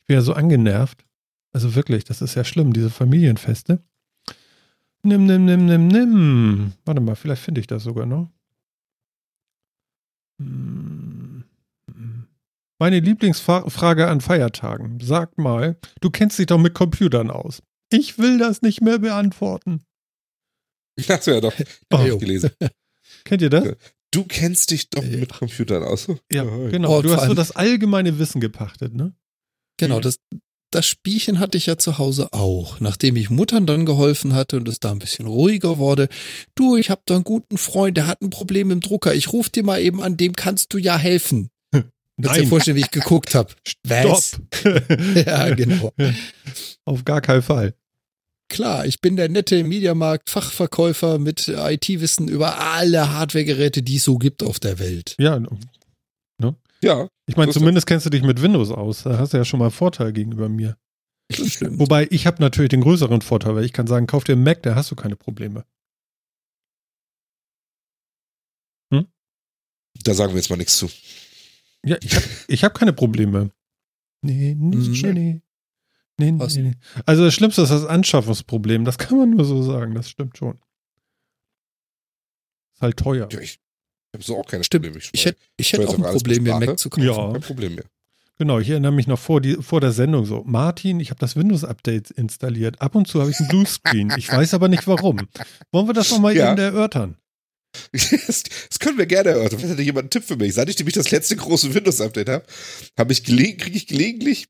[0.00, 1.04] Ich bin ja so angenervt.
[1.52, 3.82] Also wirklich, das ist ja schlimm, diese Familienfeste.
[5.02, 6.72] Nimm, nimm, nimm, nimm, nimm.
[6.84, 8.28] Warte mal, vielleicht finde ich das sogar noch.
[10.40, 11.44] Hm.
[12.78, 14.98] Meine Lieblingsfrage an Feiertagen.
[15.00, 17.62] Sag mal, du kennst dich doch mit Computern aus.
[17.90, 19.82] Ich will das nicht mehr beantworten.
[21.08, 21.54] Das wäre doch
[21.92, 22.50] Oh, ich gelesen.
[23.26, 23.76] kennt ihr das?
[24.12, 26.06] Du kennst dich doch mit Computern aus.
[26.32, 26.98] Ja, Ja, genau.
[26.98, 29.12] Oh, Du hast so das allgemeine Wissen gepachtet, ne?
[29.78, 30.02] Genau, Mhm.
[30.02, 30.18] das,
[30.72, 32.80] das Spielchen hatte ich ja zu Hause auch.
[32.80, 36.08] Nachdem ich Muttern dann geholfen hatte und es da ein bisschen ruhiger wurde.
[36.54, 39.14] Du, ich habe da einen guten Freund, der hat ein Problem im Drucker.
[39.14, 41.50] Ich ruf dir mal eben an, dem kannst du ja helfen.
[42.22, 43.52] Kannst dir vorstellen, wie ich geguckt habe.
[43.68, 44.22] Stopp.
[45.26, 45.92] Ja, genau.
[46.86, 47.74] Auf gar keinen Fall.
[48.48, 54.42] Klar, ich bin der nette Mediamarkt-Fachverkäufer mit IT-Wissen über alle Hardwaregeräte, die es so gibt
[54.42, 55.16] auf der Welt.
[55.18, 55.40] Ja,
[56.82, 59.02] Ja, ich meine, zumindest kennst du dich mit Windows aus.
[59.02, 60.76] Da hast du ja schon mal einen Vorteil gegenüber mir.
[61.28, 61.78] Das stimmt.
[61.80, 64.62] Wobei, ich habe natürlich den größeren Vorteil, weil ich kann sagen, kauf dir einen Mac,
[64.62, 65.64] da hast du keine Probleme.
[70.04, 70.88] da sagen wir jetzt mal nichts zu.
[71.84, 73.50] Ja, ich habe ich hab keine Probleme.
[74.22, 75.12] Nee, nee, Mhm.
[75.14, 75.40] nee,
[76.18, 76.32] nee.
[76.32, 76.72] Nee, nee.
[77.04, 78.84] Also das Schlimmste ist das Anschaffungsproblem.
[78.84, 79.94] Das kann man nur so sagen.
[79.94, 80.58] Das stimmt schon.
[82.74, 83.28] Ist halt teuer.
[83.30, 83.58] Ja, ich
[84.14, 84.84] habe so auch keine Stimmt.
[84.86, 85.04] Probleme.
[85.12, 86.66] Ich hätte ich hätte auch ein Problem, mit mir.
[86.66, 87.06] Mac zu kaufen.
[87.06, 87.32] Ja.
[87.32, 87.84] Kein Problem mehr.
[88.38, 90.42] Genau, ich erinnere mich noch vor, die, vor der Sendung so.
[90.44, 92.82] Martin, ich habe das Windows-Update installiert.
[92.82, 94.12] Ab und zu habe ich einen Bluescreen.
[94.18, 95.26] Ich weiß aber nicht warum.
[95.72, 96.52] Wollen wir das nochmal Ja.
[96.52, 97.16] eben erörtern?
[97.92, 99.58] Das, das können wir gerne erörtern.
[99.58, 100.52] Vielleicht hätte jemand einen Tipp für mich.
[100.54, 102.44] Seit ich nämlich das letzte große Windows-Update habe,
[102.98, 104.48] habe ich kriege ich gelegentlich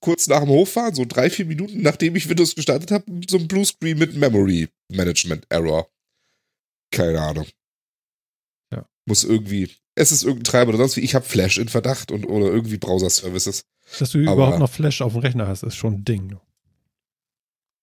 [0.00, 3.48] kurz nach dem Hochfahren, so drei, vier Minuten, nachdem ich Windows gestartet habe, so ein
[3.48, 5.88] Bluescreen mit Memory Management Error.
[6.90, 7.46] Keine Ahnung.
[9.06, 11.00] muss irgendwie, es ist irgendein Treiber oder sonst wie.
[11.00, 13.64] Ich habe Flash in Verdacht und oder irgendwie Browser-Services.
[13.98, 16.38] Dass du Aber- überhaupt noch Flash auf dem Rechner hast, ist schon ein Ding.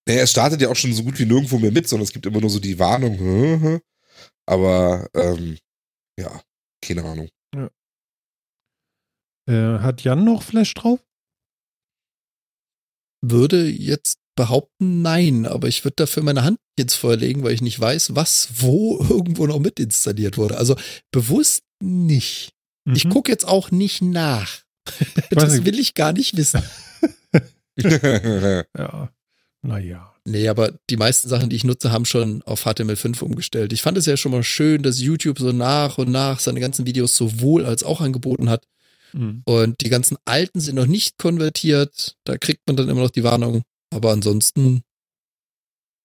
[0.08, 2.28] Naja, es startet ja auch schon so gut wie nirgendwo mehr mit, sondern es gibt
[2.28, 3.82] immer nur so die Warnung.
[4.46, 5.58] Aber ähm,
[6.20, 6.42] ja,
[6.80, 7.30] keine Ahnung.
[9.48, 11.00] Äh, hat Jan noch Flash drauf?
[13.22, 17.80] Würde jetzt behaupten, nein, aber ich würde dafür meine Hand jetzt vorlegen, weil ich nicht
[17.80, 20.58] weiß, was wo irgendwo noch mit installiert wurde.
[20.58, 20.76] Also
[21.12, 22.52] bewusst nicht.
[22.94, 23.10] Ich Mhm.
[23.10, 24.60] gucke jetzt auch nicht nach.
[25.32, 26.62] Das will ich gar nicht wissen.
[27.78, 29.10] Ja.
[29.62, 30.14] Naja.
[30.26, 33.74] Nee, aber die meisten Sachen, die ich nutze, haben schon auf HTML5 umgestellt.
[33.74, 36.86] Ich fand es ja schon mal schön, dass YouTube so nach und nach seine ganzen
[36.86, 38.64] Videos sowohl als auch angeboten hat.
[39.16, 39.42] Mhm.
[39.46, 42.16] Und die ganzen alten sind noch nicht konvertiert.
[42.26, 43.64] Da kriegt man dann immer noch die Warnung.
[43.94, 44.82] Aber ansonsten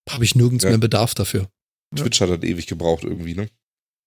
[0.09, 0.69] habe ich nirgends Ja.
[0.69, 1.49] mehr Bedarf dafür.
[1.95, 3.49] Twitch hat halt ewig gebraucht irgendwie, ne?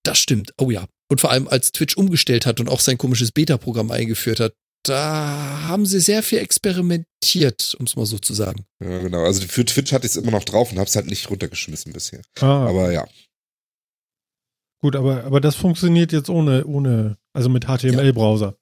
[0.05, 0.53] Das stimmt.
[0.59, 0.87] Oh ja.
[1.11, 4.55] Und vor allem, als Twitch umgestellt hat und auch sein komisches Beta-Programm eingeführt hat,
[4.87, 8.65] da haben sie sehr viel experimentiert, um es mal so zu sagen.
[8.83, 9.25] Ja, genau.
[9.25, 12.23] Also für Twitch hatte ich es immer noch drauf und hab's halt nicht runtergeschmissen bisher.
[12.41, 13.07] Ah, Aber ja.
[14.83, 18.57] gut, aber, aber das funktioniert jetzt ohne, ohne, also mit HTML-Browser.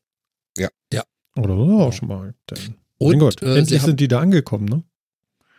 [0.59, 0.69] Ja.
[0.93, 1.05] Ja.
[1.37, 2.35] Oder so auch schon mal.
[2.51, 4.85] Denn, Und, mein Gott, äh, endlich haben- sind die da angekommen, ne?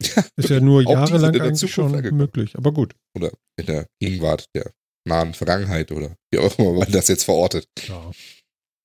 [0.01, 2.17] Ja, Ist ja nur jahrelang eigentlich schon angekommen.
[2.17, 2.57] möglich.
[2.57, 2.93] Aber gut.
[3.15, 4.71] Oder in der Gegenwart der
[5.05, 7.67] nahen Vergangenheit oder wie auch immer man das jetzt verortet.
[7.87, 8.11] Ja.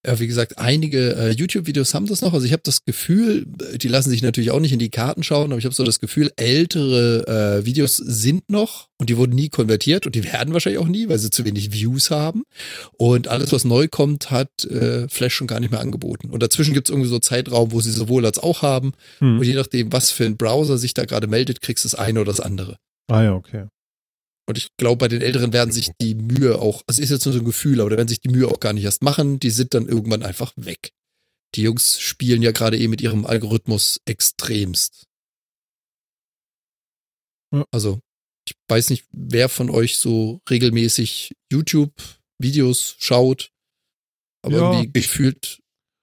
[0.08, 2.32] Ja, wie gesagt, einige äh, YouTube-Videos haben das noch.
[2.32, 3.44] Also ich habe das Gefühl,
[3.74, 5.84] äh, die lassen sich natürlich auch nicht in die Karten schauen, aber ich habe so
[5.84, 10.54] das Gefühl, ältere äh, Videos sind noch und die wurden nie konvertiert und die werden
[10.54, 12.44] wahrscheinlich auch nie, weil sie zu wenig Views haben.
[12.96, 16.30] Und alles, was neu kommt, hat äh, Flash schon gar nicht mehr angeboten.
[16.30, 18.92] Und dazwischen gibt es irgendwie so Zeitraum, wo sie sowohl als auch haben.
[19.18, 19.40] Hm.
[19.40, 22.22] Und je nachdem, was für ein Browser sich da gerade meldet, kriegst du das eine
[22.22, 22.78] oder das andere.
[23.08, 23.66] Ah ja, okay.
[24.48, 27.34] Und ich glaube, bei den Älteren werden sich die Mühe auch, also ist jetzt nur
[27.34, 29.38] so ein Gefühl, aber da werden sich die Mühe auch gar nicht erst machen.
[29.38, 30.92] Die sind dann irgendwann einfach weg.
[31.54, 35.04] Die Jungs spielen ja gerade eh mit ihrem Algorithmus extremst.
[37.54, 37.64] Ja.
[37.70, 38.00] Also,
[38.48, 43.50] ich weiß nicht, wer von euch so regelmäßig YouTube-Videos schaut,
[44.42, 44.72] aber Ja.
[44.72, 45.58] irgendwie gefühlt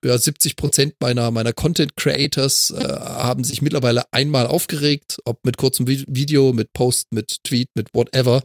[0.06, 5.58] ja, 70 Prozent meiner, meiner Content Creators äh, haben sich mittlerweile einmal aufgeregt, ob mit
[5.58, 8.44] kurzem Vi- Video, mit Post, mit Tweet, mit whatever,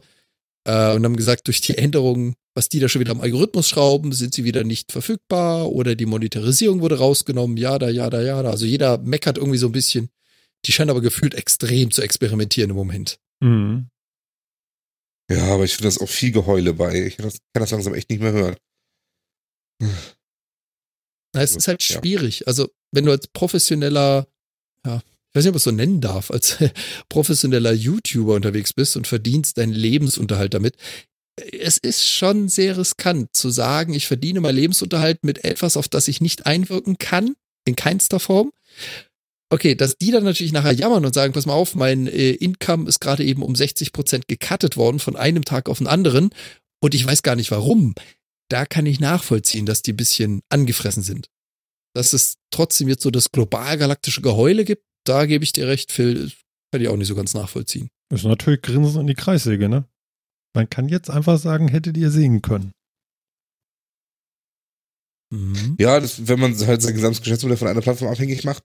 [0.65, 4.11] äh, und haben gesagt, durch die Änderungen, was die da schon wieder am Algorithmus schrauben,
[4.11, 8.43] sind sie wieder nicht verfügbar oder die Monetarisierung wurde rausgenommen, ja, da, ja, da, ja,
[8.43, 8.49] da.
[8.49, 10.09] Also jeder meckert irgendwie so ein bisschen.
[10.65, 13.17] Die scheinen aber gefühlt extrem zu experimentieren im Moment.
[13.41, 13.87] Mhm.
[15.31, 17.05] Ja, aber ich finde das auch viel Geheule bei.
[17.05, 18.55] Ich kann das, kann das langsam echt nicht mehr hören.
[21.33, 22.47] Na, es ist halt schwierig.
[22.47, 24.27] Also, wenn du als professioneller,
[24.85, 26.57] ja, ich weiß nicht, ob ich es so nennen darf, als
[27.09, 30.75] professioneller YouTuber unterwegs bist und verdienst deinen Lebensunterhalt damit,
[31.37, 36.07] es ist schon sehr riskant zu sagen, ich verdiene meinen Lebensunterhalt mit etwas, auf das
[36.07, 38.51] ich nicht einwirken kann, in keinster Form.
[39.49, 42.87] Okay, dass die dann natürlich nachher jammern und sagen, pass mal auf, mein äh, Income
[42.87, 46.29] ist gerade eben um 60 Prozent gecuttet worden von einem Tag auf den anderen
[46.81, 47.93] und ich weiß gar nicht warum.
[48.51, 51.29] Da kann ich nachvollziehen, dass die ein bisschen angefressen sind.
[51.95, 56.31] Dass es trotzdem jetzt so das global-galaktische Geheule gibt, da gebe ich dir recht, Phil,
[56.71, 57.89] kann ich auch nicht so ganz nachvollziehen.
[58.13, 59.85] Ist natürlich Grinsen in die Kreissäge, ne?
[60.53, 62.73] Man kann jetzt einfach sagen, hättet ihr sehen können.
[65.33, 65.77] Mhm.
[65.79, 68.63] Ja, das, wenn man halt sein gesamtes Geschäftsmodell von einer Plattform abhängig macht.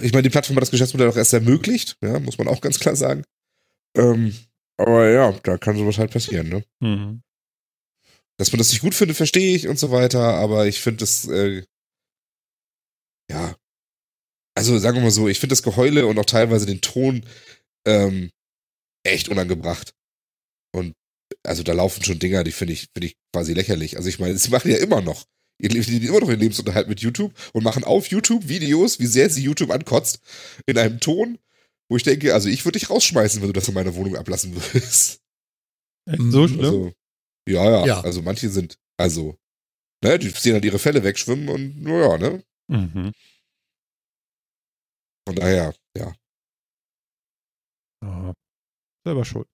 [0.00, 2.80] Ich meine, die Plattform hat das Geschäftsmodell auch erst ermöglicht, ja, muss man auch ganz
[2.80, 3.22] klar sagen.
[3.96, 4.34] Ähm,
[4.78, 6.64] aber ja, da kann sowas halt passieren, ne?
[6.80, 7.22] Mhm.
[8.38, 11.26] Dass man das nicht gut findet, verstehe ich und so weiter, aber ich finde das,
[11.28, 11.62] äh,
[13.30, 13.56] ja,
[14.56, 17.24] also sagen wir mal so, ich finde das Geheule und auch teilweise den Ton
[17.86, 18.30] ähm,
[19.04, 19.94] echt unangebracht.
[20.74, 20.94] Und
[21.44, 23.96] also da laufen schon Dinger, die finde ich, finde ich quasi lächerlich.
[23.96, 25.24] Also ich meine, sie machen ja immer noch.
[25.60, 29.30] Die verdienen immer noch ihren Lebensunterhalt mit YouTube und machen auf YouTube Videos, wie sehr
[29.30, 30.18] sie YouTube ankotzt,
[30.66, 31.38] in einem Ton,
[31.88, 34.54] wo ich denke, also ich würde dich rausschmeißen, wenn du das in meiner Wohnung ablassen
[34.54, 35.20] würdest.
[36.10, 36.30] Echt Mhm.
[36.32, 36.60] so schlimm?
[36.64, 36.92] Also,
[37.48, 38.00] ja, ja, Ja.
[38.00, 39.36] Also manche sind, also,
[40.02, 42.44] ne, die sehen halt ihre Fälle wegschwimmen und naja, ne?
[42.68, 43.12] Mhm.
[45.26, 46.14] Von daher, ja.
[48.02, 48.34] Ja.
[49.06, 49.46] Selber schuld.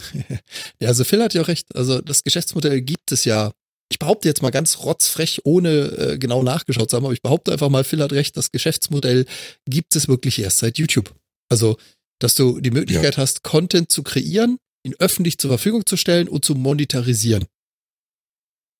[0.80, 1.74] Ja, also Phil hat ja auch recht.
[1.76, 3.52] Also das Geschäftsmodell gibt es ja.
[3.92, 7.52] Ich behaupte jetzt mal ganz rotzfrech, ohne äh, genau nachgeschaut zu haben, aber ich behaupte
[7.52, 9.26] einfach mal, Phil hat recht, das Geschäftsmodell
[9.68, 11.14] gibt es wirklich erst seit YouTube.
[11.50, 11.76] Also,
[12.20, 16.44] dass du die Möglichkeit hast, Content zu kreieren, ihn öffentlich zur Verfügung zu stellen und
[16.44, 17.46] zu monetarisieren.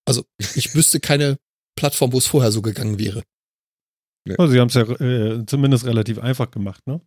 [0.06, 0.24] Also,
[0.54, 1.36] ich wüsste keine
[1.76, 3.22] Plattform, wo es vorher so gegangen wäre.
[4.38, 7.00] Also sie haben es ja äh, zumindest relativ einfach gemacht, ne?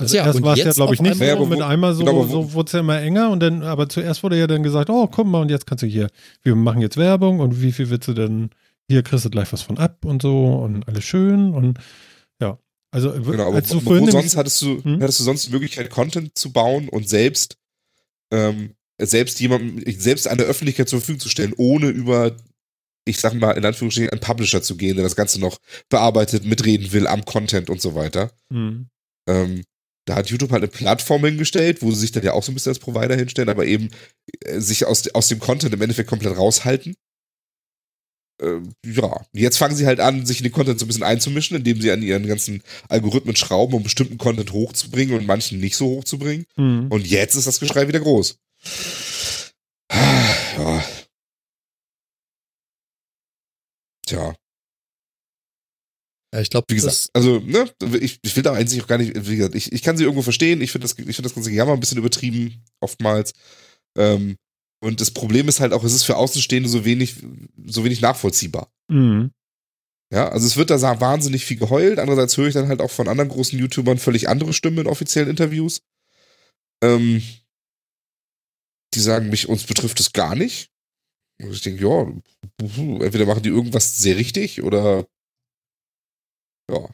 [0.00, 1.32] Also Ja, erst war es ja, glaube ich, nicht einmal- so.
[1.34, 3.62] Ja, aber mit einmal so, genau, aber so wurde es ja immer enger und dann,
[3.62, 6.08] aber zuerst wurde ja dann gesagt, oh, guck mal, und jetzt kannst du hier,
[6.42, 8.50] wir machen jetzt Werbung und wie viel willst du denn,
[8.88, 11.78] hier kriegst du gleich was von ab und so und alles schön und
[12.40, 12.58] ja.
[12.92, 15.00] Also Genau, aber als du wo, vorhin wo sonst hattest du, Hm?
[15.02, 17.56] hattest du sonst die Möglichkeit, Content zu bauen und selbst,
[18.30, 22.36] ähm, selbst jemandem, selbst an der Öffentlichkeit zur Verfügung zu stellen, ohne über,
[23.06, 25.58] ich sag mal, in Anführungsstrichen, einen Publisher zu gehen, der das Ganze noch
[25.88, 28.30] bearbeitet, mitreden will am Content und so weiter.
[28.52, 28.88] Hm.
[29.28, 29.62] Ähm,
[30.06, 32.54] da hat YouTube halt eine Plattform hingestellt, wo sie sich dann ja auch so ein
[32.54, 33.90] bisschen als Provider hinstellen, aber eben
[34.44, 36.94] äh, sich aus, aus dem Content im Endeffekt komplett raushalten.
[38.40, 41.56] Ähm, ja, jetzt fangen sie halt an, sich in den Content so ein bisschen einzumischen,
[41.56, 45.86] indem sie an ihren ganzen Algorithmen schrauben, um bestimmten Content hochzubringen und manchen nicht so
[45.86, 46.46] hochzubringen.
[46.56, 46.88] Hm.
[46.90, 48.38] Und jetzt ist das Geschrei wieder groß.
[50.58, 50.84] Ja.
[54.06, 54.34] Tja,
[56.32, 57.68] Ja, ich glaube, wie gesagt, also, ne,
[58.00, 60.22] ich, ich will da eigentlich auch gar nicht, wie gesagt, ich, ich kann sie irgendwo
[60.22, 63.32] verstehen, ich finde das, ich finde das ganze Jammer ein bisschen übertrieben, oftmals.
[63.98, 64.36] Ähm,
[64.82, 67.16] und das Problem ist halt auch, es ist für Außenstehende so wenig,
[67.66, 68.72] so wenig nachvollziehbar.
[68.90, 69.30] Hm.
[70.12, 71.98] Ja, also es wird da wahnsinnig viel geheult.
[71.98, 75.28] Andererseits höre ich dann halt auch von anderen großen YouTubern völlig andere Stimmen in offiziellen
[75.28, 75.82] Interviews.
[76.82, 77.22] Ähm,
[78.94, 80.70] die sagen, mich, uns betrifft es gar nicht.
[81.40, 82.12] Und ich denke, ja,
[82.58, 85.06] entweder machen die irgendwas sehr richtig oder
[86.70, 86.88] ja.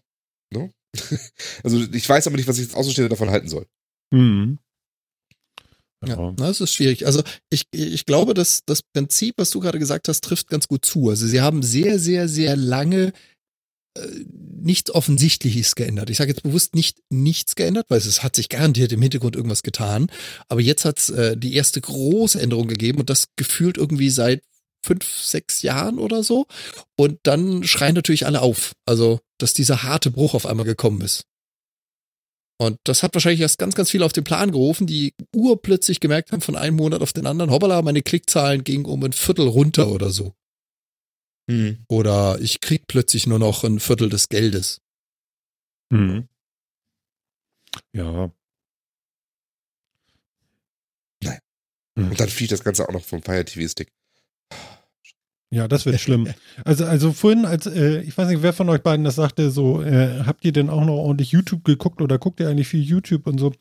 [0.53, 0.72] Ne?
[1.62, 3.66] Also ich weiß aber nicht, was ich als Außenstehender davon halten soll.
[4.12, 4.59] Hm.
[6.07, 7.07] Ja, das ist schwierig.
[7.07, 10.84] Also ich, ich glaube, dass das Prinzip, was du gerade gesagt hast, trifft ganz gut
[10.84, 11.09] zu.
[11.11, 13.12] Also sie haben sehr, sehr, sehr lange
[13.96, 14.09] äh,
[14.59, 16.11] nichts Offensichtliches geändert.
[16.11, 19.62] Ich sage jetzt bewusst nicht nichts geändert, weil es hat sich garantiert im Hintergrund irgendwas
[19.62, 20.09] getan.
[20.48, 24.42] Aber jetzt hat es äh, die erste große Änderung gegeben und das gefühlt irgendwie seit
[24.84, 26.46] fünf, sechs Jahren oder so.
[26.96, 28.72] Und dann schreien natürlich alle auf.
[28.86, 31.24] Also, dass dieser harte Bruch auf einmal gekommen ist.
[32.59, 36.32] Und das hat wahrscheinlich erst ganz, ganz viele auf den Plan gerufen, die urplötzlich gemerkt
[36.32, 39.88] haben von einem Monat auf den anderen, hoppala, meine Klickzahlen gingen um ein Viertel runter
[39.88, 40.34] oder so.
[41.88, 44.80] Oder ich krieg plötzlich nur noch ein Viertel des Geldes.
[45.92, 46.28] Hm.
[47.92, 48.32] Ja.
[51.22, 51.38] Nein.
[51.98, 52.11] Hm.
[52.11, 53.92] Und dann fliegt das Ganze auch noch vom Fire TV Stick.
[55.51, 56.28] Ja, das wird schlimm.
[56.64, 59.80] Also, also vorhin, als äh, ich weiß nicht, wer von euch beiden das sagte, so,
[59.80, 63.26] äh, habt ihr denn auch noch ordentlich YouTube geguckt oder guckt ihr eigentlich viel YouTube
[63.28, 63.53] und so?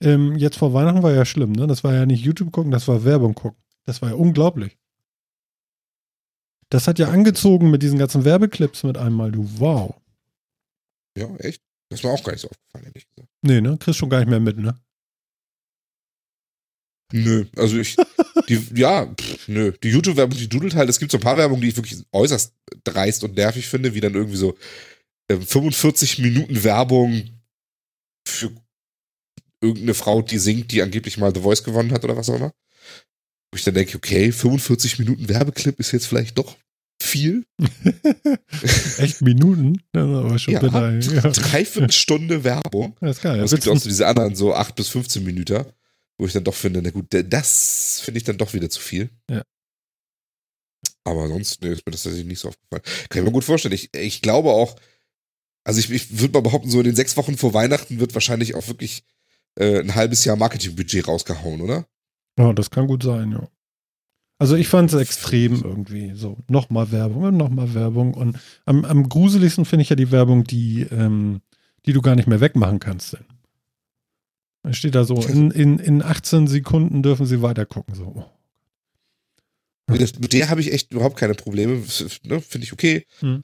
[0.00, 1.66] Ähm, jetzt vor Weihnachten war ja schlimm, ne?
[1.66, 3.60] Das war ja nicht YouTube gucken, das war Werbung gucken.
[3.84, 4.78] Das war ja unglaublich.
[6.70, 9.94] Das hat ja angezogen mit diesen ganzen Werbeclips mit einmal, du wow.
[11.18, 11.60] Ja, echt?
[11.90, 13.28] Das mir auch gar nicht so aufgefallen, ehrlich gesagt.
[13.42, 13.76] Nee, ne?
[13.78, 14.74] Kriegst schon gar nicht mehr mit, ne?
[17.12, 17.96] Nö, also ich,
[18.48, 19.72] die, ja, pff, nö.
[19.82, 20.88] Die YouTube-Werbung, die dudelt halt.
[20.88, 22.54] Es gibt so ein paar Werbungen, die ich wirklich äußerst
[22.84, 24.56] dreist und nervig finde, wie dann irgendwie so
[25.30, 27.30] ähm, 45 Minuten Werbung
[28.26, 28.52] für
[29.60, 32.52] irgendeine Frau, die singt, die angeblich mal The Voice gewonnen hat oder was auch immer.
[33.52, 36.56] Wo ich dann denke, okay, 45 Minuten Werbeclip ist jetzt vielleicht doch
[37.02, 37.44] viel.
[38.98, 39.82] Echt Minuten?
[39.92, 40.90] Das ist aber schon Ja.
[40.90, 41.30] Ja.
[41.30, 42.96] dreiviertel Stunde Werbung.
[43.00, 43.34] Das ist geil.
[43.34, 45.64] Aber es gibt auch so diese anderen, so 8 bis 15 Minuten,
[46.18, 49.10] wo ich dann doch finde, na gut, das finde ich dann doch wieder zu viel.
[49.30, 49.42] Ja.
[51.04, 52.82] Aber sonst, nee, ist mir das tatsächlich nicht so aufgefallen.
[53.08, 53.74] Kann ich mir gut vorstellen.
[53.74, 54.76] Ich, ich glaube auch,
[55.64, 58.54] also ich, ich würde mal behaupten, so in den sechs Wochen vor Weihnachten wird wahrscheinlich
[58.54, 59.04] auch wirklich
[59.58, 61.86] äh, ein halbes Jahr Marketingbudget rausgehauen, oder?
[62.38, 63.48] Ja, das kann gut sein, ja.
[64.38, 66.14] Also ich fand es extrem irgendwie.
[66.14, 68.14] So, nochmal Werbung und nochmal Werbung.
[68.14, 71.42] Und am, am gruseligsten finde ich ja die Werbung, die, ähm,
[71.86, 73.12] die du gar nicht mehr wegmachen kannst.
[73.12, 73.24] Denn.
[74.62, 77.94] Da steht da so, in, in, in 18 Sekunden dürfen sie weitergucken.
[77.94, 78.24] So.
[79.86, 81.82] Das, mit der habe ich echt überhaupt keine Probleme.
[82.24, 83.04] Ne, Finde ich okay.
[83.20, 83.42] Hm.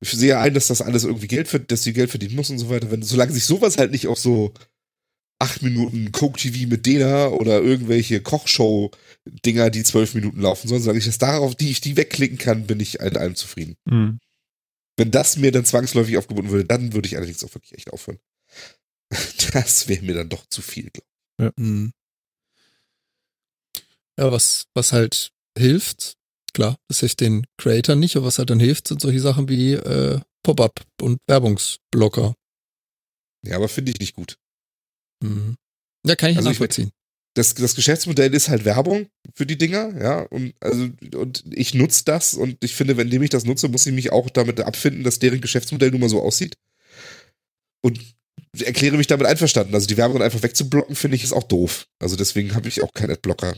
[0.00, 2.58] Ich sehe ein, dass das alles irgendwie Geld für, dass die Geld verdienen muss und
[2.58, 2.90] so weiter.
[2.90, 4.52] Wenn, solange sich sowas halt nicht auf so
[5.38, 10.98] acht Minuten Coke TV mit Dena oder irgendwelche Kochshow-Dinger, die zwölf Minuten laufen sollen, solange
[10.98, 13.76] ich das darauf, die ich die wegklicken kann, bin ich in allem zufrieden.
[13.84, 14.18] Mhm.
[14.96, 18.18] Wenn das mir dann zwangsläufig aufgebunden würde, dann würde ich allerdings auch wirklich echt aufhören.
[19.52, 21.92] Das wäre mir dann doch zu viel, glaub Hm.
[24.18, 26.14] Ja, was, was halt hilft,
[26.54, 29.74] klar, das hilft den Creatern nicht, aber was halt dann hilft, sind solche Sachen wie
[29.74, 32.34] äh, Pop-up und Werbungsblocker.
[33.42, 33.50] ich.
[33.50, 34.38] Ja, aber finde ich nicht gut.
[35.22, 35.56] Mhm.
[36.06, 36.90] Ja, kann ich Also ich- nachvollziehen.
[37.34, 40.88] das, das Geschäftsmodell ist halt Werbung für die Dinger, ja, und also
[41.18, 44.30] und ich nutze das und ich finde, wenn ich das nutze, muss ich mich auch
[44.30, 46.56] damit abfinden, dass deren Geschäftsmodell nun mal so aussieht.
[47.82, 48.15] Und
[48.62, 49.74] erkläre mich damit einverstanden.
[49.74, 51.86] Also die Werbung einfach wegzublocken, finde ich, ist auch doof.
[51.98, 53.54] Also deswegen habe ich auch keinen Adblocker.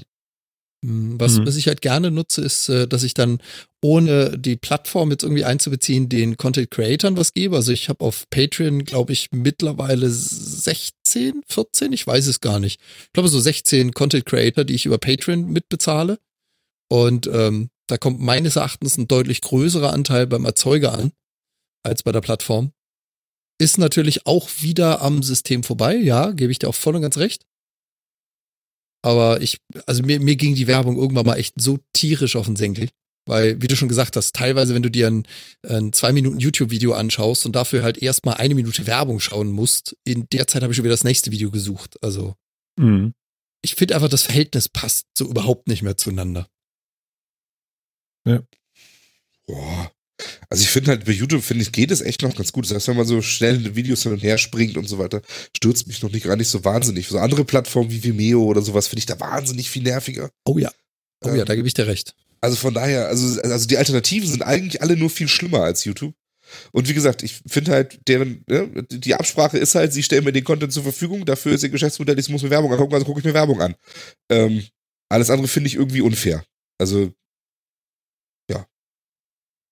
[0.85, 1.47] Hm, Was, Mhm.
[1.47, 3.41] was ich halt gerne nutze, ist, äh, dass ich dann
[3.83, 7.57] ohne die Plattform jetzt irgendwie einzubeziehen, den Content Creatern was gebe.
[7.57, 12.81] Also ich habe auf Patreon, glaube ich, mittlerweile 16, 14, ich weiß es gar nicht.
[13.07, 16.19] Ich glaube so 16 Content Creator, die ich über Patreon mitbezahle.
[16.91, 21.13] Und ähm, da kommt meines Erachtens ein deutlich größerer Anteil beim Erzeuger an
[21.83, 22.73] als bei der Plattform.
[23.61, 27.17] Ist natürlich auch wieder am System vorbei, ja, gebe ich dir auch voll und ganz
[27.19, 27.45] recht.
[29.03, 32.57] Aber ich, also mir, mir ging die Werbung irgendwann mal echt so tierisch auf den
[32.57, 32.89] Senkel.
[33.27, 35.27] Weil, wie du schon gesagt hast, teilweise, wenn du dir ein,
[35.63, 40.27] ein zwei Minuten YouTube-Video anschaust und dafür halt erstmal eine Minute Werbung schauen musst, in
[40.33, 42.03] der Zeit habe ich schon wieder das nächste Video gesucht.
[42.03, 42.35] Also,
[42.79, 43.13] Mhm.
[43.63, 46.49] ich finde einfach, das Verhältnis passt so überhaupt nicht mehr zueinander.
[49.47, 49.93] Boah.
[50.51, 52.65] Also ich finde halt bei YouTube, finde ich, geht es echt noch ganz gut.
[52.65, 55.23] Das heißt, wenn man so schnell Videos hin und her springt und so weiter,
[55.57, 57.09] stürzt mich noch nicht gar nicht so wahnsinnig.
[57.09, 60.31] So andere Plattformen wie Vimeo oder sowas finde ich da wahnsinnig viel nerviger.
[60.45, 60.71] Oh ja.
[61.25, 62.15] Oh ja, Ähm, da gebe ich dir recht.
[62.41, 66.15] Also von daher, also, also die Alternativen sind eigentlich alle nur viel schlimmer als YouTube.
[66.73, 70.33] Und wie gesagt, ich finde halt, deren, ne, die Absprache ist halt, sie stellen mir
[70.33, 73.21] den Content zur Verfügung, dafür ist ihr Geschäftsmodell, ich muss mir Werbung angucken, also gucke
[73.21, 73.75] ich mir Werbung an.
[74.31, 74.65] Ähm,
[75.11, 76.45] alles andere finde ich irgendwie unfair.
[76.79, 77.11] Also, ja.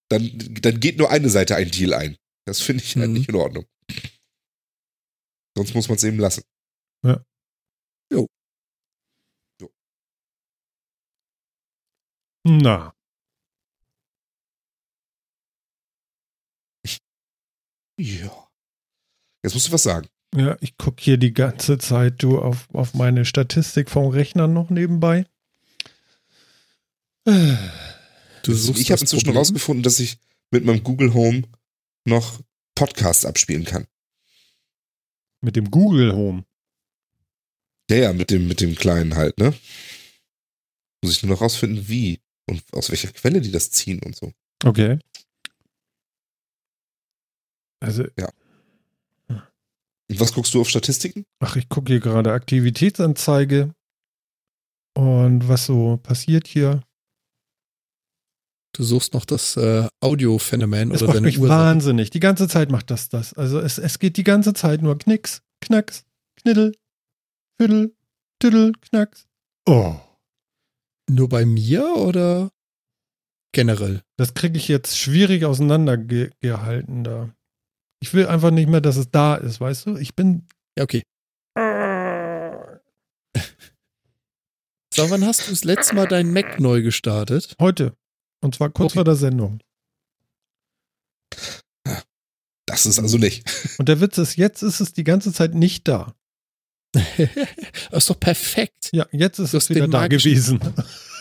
[0.08, 0.30] Dann,
[0.62, 2.16] dann geht nur eine Seite ein Deal ein.
[2.46, 3.14] Das finde ich halt Mhm.
[3.14, 3.64] nicht in Ordnung.
[5.56, 6.42] Sonst muss man es eben lassen.
[7.02, 7.24] Na,
[17.98, 18.48] Ja.
[19.42, 20.08] Jetzt musst du was sagen.
[20.34, 24.70] ja, ich gucke hier die ganze Zeit du auf, auf meine Statistik vom Rechner noch
[24.70, 25.26] nebenbei.
[27.26, 27.56] Äh,
[28.46, 29.38] Du suchst ich habe inzwischen Problem.
[29.38, 30.18] rausgefunden, dass ich
[30.50, 31.42] mit meinem Google Home
[32.06, 32.40] noch
[32.74, 33.86] Podcasts abspielen kann.
[35.40, 36.44] Mit dem Google Home.
[37.90, 39.54] Ja, ja, mit dem, mit dem kleinen halt, ne?
[41.02, 44.32] Muss ich nur noch rausfinden, wie und aus welcher Quelle die das ziehen und so.
[44.64, 44.98] Okay.
[47.80, 48.04] Also,
[49.28, 51.24] Und was guckst du auf Statistiken?
[51.40, 53.74] ach, ich gucke hier gerade Aktivitätsanzeige
[54.94, 56.82] und was so passiert hier.
[58.76, 61.58] Du suchst noch das äh, Audio-Phänomen oder deine mich Ursache.
[61.58, 62.10] wahnsinnig.
[62.10, 63.32] Die ganze Zeit macht das das.
[63.32, 66.04] Also es, es geht die ganze Zeit nur Knicks, Knacks,
[66.36, 66.74] Kniddel,
[67.58, 67.94] Fiddel,
[68.38, 69.28] Tüdel, Knacks.
[69.64, 69.96] Oh.
[71.08, 72.50] Nur bei mir oder
[73.52, 74.02] generell?
[74.18, 77.30] Das kriege ich jetzt schwierig auseinandergehalten da.
[78.00, 79.96] Ich will einfach nicht mehr, dass es da ist, weißt du?
[79.96, 80.46] Ich bin.
[80.76, 81.02] Ja, okay.
[84.94, 87.54] So, wann hast du das letzte Mal deinen Mac neu gestartet?
[87.60, 87.94] Heute.
[88.40, 88.94] Und zwar kurz Okay.
[88.98, 89.60] vor der Sendung.
[92.66, 93.44] Das ist also nicht.
[93.78, 96.14] Und der Witz ist, jetzt ist es die ganze Zeit nicht da.
[96.94, 97.28] das
[97.92, 98.88] ist doch perfekt.
[98.92, 100.60] Ja, jetzt ist Du es wieder da gewesen.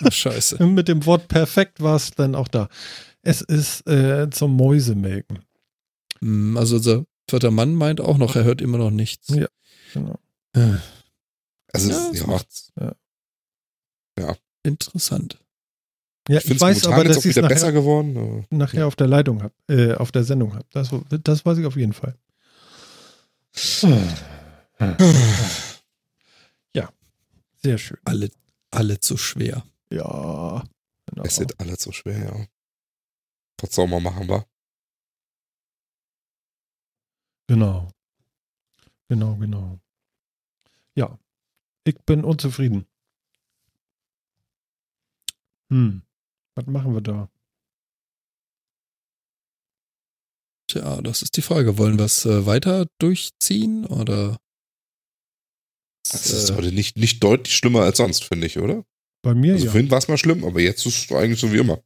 [0.04, 0.64] Ach, scheiße.
[0.66, 2.70] Mit dem Wort perfekt war es dann auch da.
[3.22, 5.40] Es ist äh, zum Mäusemelken.
[6.20, 9.30] Hm, Also unser vierter Mann meint auch noch, er hört immer noch nichts.
[9.30, 9.48] Ja.
[9.94, 10.20] Genau.
[10.54, 10.78] Äh,
[11.74, 12.96] Also, Ja, das ja.
[14.18, 14.36] Ja.
[14.64, 15.40] Interessant.
[16.28, 18.46] Ja, ich ich, weiß aber, dass ich es besser geworden.
[18.50, 20.66] nachher auf der Leitung habe, äh, auf der Sendung habe.
[20.72, 22.16] Das, das weiß ich auf jeden Fall.
[26.74, 26.90] Ja,
[27.62, 27.98] sehr schön.
[28.06, 28.30] Alle,
[28.72, 29.64] alle zu schwer.
[29.90, 30.64] Ja,
[31.06, 31.24] genau.
[31.24, 32.48] Es sind alle so schwer, ja.
[33.62, 34.46] Was soll man machen, wa?
[37.48, 37.90] Genau.
[39.08, 39.80] Genau, genau.
[40.96, 41.18] Ja,
[41.84, 42.88] ich bin unzufrieden.
[45.70, 46.02] Hm,
[46.56, 47.30] was machen wir da?
[50.70, 51.78] Tja, das ist die Frage.
[51.78, 54.38] Wollen wir es äh, weiter durchziehen oder?
[56.12, 58.84] Das ist Äh, heute nicht, nicht deutlich schlimmer als sonst, finde ich, oder?
[59.24, 59.72] Bei mir Also ja.
[59.72, 61.82] vorhin war es mal schlimm, aber jetzt ist es eigentlich so wie immer.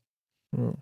[0.55, 0.73] ja.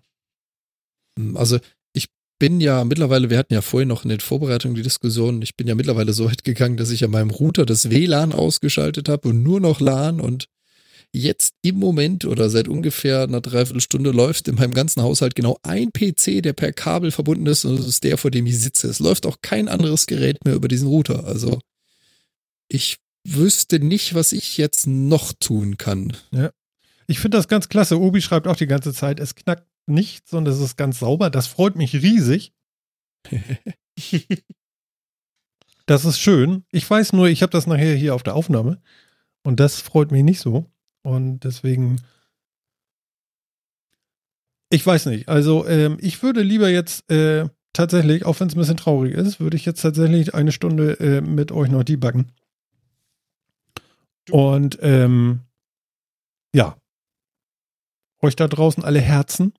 [1.18, 1.58] Hm, Also
[1.92, 2.06] ich
[2.40, 5.66] bin ja mittlerweile, wir hatten ja vorhin noch in den Vorbereitungen die Diskussion, ich bin
[5.66, 9.42] ja mittlerweile so weit gegangen, dass ich an meinem Router das WLAN ausgeschaltet habe und
[9.42, 10.48] nur noch LAN und
[11.12, 15.92] jetzt im Moment oder seit ungefähr einer Dreiviertelstunde läuft in meinem ganzen Haushalt genau ein
[15.92, 18.88] PC, der per Kabel verbunden ist und das ist der, vor dem ich sitze.
[18.88, 21.24] Es läuft auch kein anderes Gerät mehr über diesen Router.
[21.24, 21.60] Also
[22.68, 26.16] ich wüsste nicht, was ich jetzt noch tun kann.
[27.06, 27.98] Ich finde das ganz klasse.
[27.98, 31.30] Obi schreibt auch die ganze Zeit, es knackt nichts und es ist ganz sauber.
[31.30, 32.52] Das freut mich riesig.
[35.86, 36.64] Das ist schön.
[36.70, 38.78] Ich weiß nur, ich habe das nachher hier auf der Aufnahme
[39.42, 40.70] und das freut mich nicht so.
[41.02, 42.00] Und deswegen,
[44.70, 45.28] ich weiß nicht.
[45.28, 49.40] Also ähm, ich würde lieber jetzt äh, tatsächlich, auch wenn es ein bisschen traurig ist,
[49.40, 52.32] würde ich jetzt tatsächlich eine Stunde äh, mit euch noch debuggen.
[54.30, 55.40] Und ähm,
[56.54, 56.76] ja,
[58.20, 59.54] euch da draußen alle Herzen.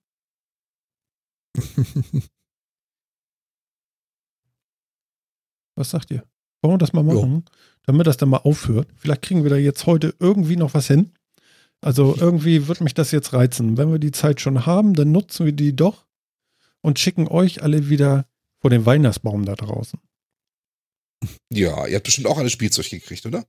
[5.75, 6.23] Was sagt ihr?
[6.61, 7.45] Wollen wir das mal machen?
[7.83, 8.89] Damit das dann mal aufhört.
[8.97, 11.13] Vielleicht kriegen wir da jetzt heute irgendwie noch was hin.
[11.82, 13.77] Also irgendwie wird mich das jetzt reizen.
[13.77, 16.05] Wenn wir die Zeit schon haben, dann nutzen wir die doch
[16.82, 18.25] und schicken euch alle wieder
[18.59, 19.99] vor den Weihnachtsbaum da draußen.
[21.51, 23.45] Ja, ihr habt bestimmt auch alle Spielzeug gekriegt, oder?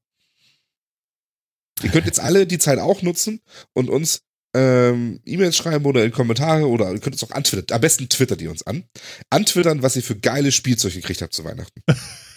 [1.83, 3.41] Ihr könnt jetzt alle die Zeit auch nutzen
[3.73, 4.23] und uns
[4.55, 7.75] ähm, E-Mails schreiben oder in Kommentare oder ihr könnt uns auch antwittern.
[7.75, 8.85] Am besten twittert ihr uns an.
[9.31, 11.83] Antwittern, was ihr für geile Spielzeug gekriegt habt zu Weihnachten.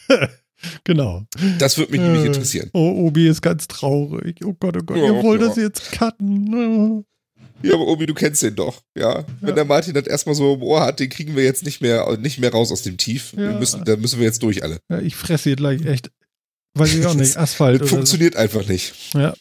[0.83, 1.23] genau.
[1.59, 2.69] Das würde mich äh, nämlich interessieren.
[2.73, 4.39] Oh, Obi ist ganz traurig.
[4.43, 5.47] Oh Gott, oh Gott, oh, ihr wollt ja.
[5.47, 7.05] das jetzt cutten.
[7.61, 9.25] Ja, aber Obi, du kennst den doch, ja.
[9.39, 9.55] Wenn ja.
[9.55, 12.39] der Martin das erstmal so im Ohr hat, den kriegen wir jetzt nicht mehr, nicht
[12.39, 13.31] mehr raus aus dem Tief.
[13.33, 13.51] Ja.
[13.51, 14.79] Wir müssen, da müssen wir jetzt durch alle.
[14.89, 16.11] Ja, ich fresse hier gleich echt,
[16.73, 17.87] weiß ich auch nicht, Asphalt.
[17.87, 18.39] funktioniert so.
[18.39, 19.13] einfach nicht.
[19.13, 19.33] Ja.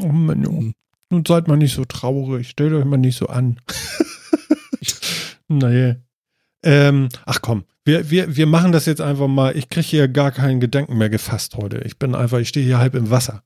[0.00, 0.70] Oh Mann, oh.
[1.12, 3.58] Nun seid mal nicht so traurig, stellt euch mal nicht so an.
[5.48, 5.96] naja.
[6.62, 9.56] Ähm, ach komm, wir, wir, wir machen das jetzt einfach mal.
[9.56, 11.78] Ich kriege hier gar keinen Gedanken mehr gefasst heute.
[11.84, 13.42] Ich bin einfach, ich stehe hier halb im Wasser.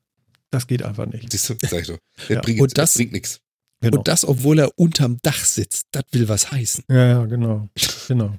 [0.51, 1.31] Das geht einfach nicht.
[1.33, 1.99] Siehst du, sag ich doch.
[2.29, 2.41] Ja.
[2.41, 3.41] Bringt, und das, das bringt nichts.
[3.81, 3.99] Genau.
[3.99, 5.87] Und das, obwohl er unterm Dach sitzt.
[5.93, 6.85] Das will was heißen.
[6.89, 7.69] Ja, ja, genau.
[8.09, 8.37] Genau.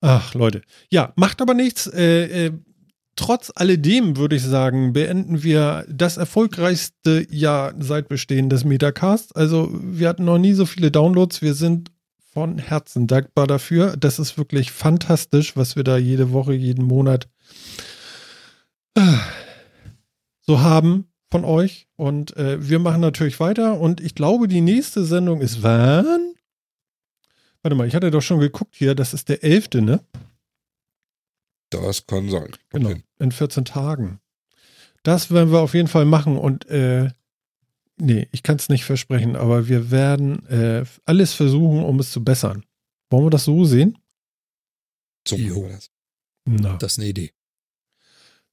[0.00, 0.62] Ach, Leute.
[0.90, 1.86] Ja, macht aber nichts.
[1.86, 2.52] Äh, äh,
[3.16, 9.36] trotz alledem würde ich sagen, beenden wir das erfolgreichste Jahr seit Bestehen des Metacast.
[9.36, 11.42] Also, wir hatten noch nie so viele Downloads.
[11.42, 11.90] Wir sind
[12.36, 13.96] von Herzen dankbar dafür.
[13.96, 17.30] Das ist wirklich fantastisch, was wir da jede Woche, jeden Monat
[18.94, 19.00] äh,
[20.42, 21.88] so haben von euch.
[21.96, 23.80] Und äh, wir machen natürlich weiter.
[23.80, 26.34] Und ich glaube, die nächste Sendung ist wann?
[27.62, 28.94] Warte mal, ich hatte doch schon geguckt hier.
[28.94, 30.00] Das ist der 11., ne?
[31.70, 32.52] Das kann sein.
[32.68, 34.20] Genau, in 14 Tagen.
[35.04, 36.36] Das werden wir auf jeden Fall machen.
[36.36, 37.08] Und äh,
[37.98, 42.22] nee, ich kann es nicht versprechen, aber wir werden äh, alles versuchen, um es zu
[42.24, 42.64] bessern.
[43.10, 43.98] Wollen wir das so sehen?
[45.26, 45.68] So jo.
[45.68, 45.90] das.
[46.44, 46.76] Na.
[46.76, 47.32] Das ist eine Idee.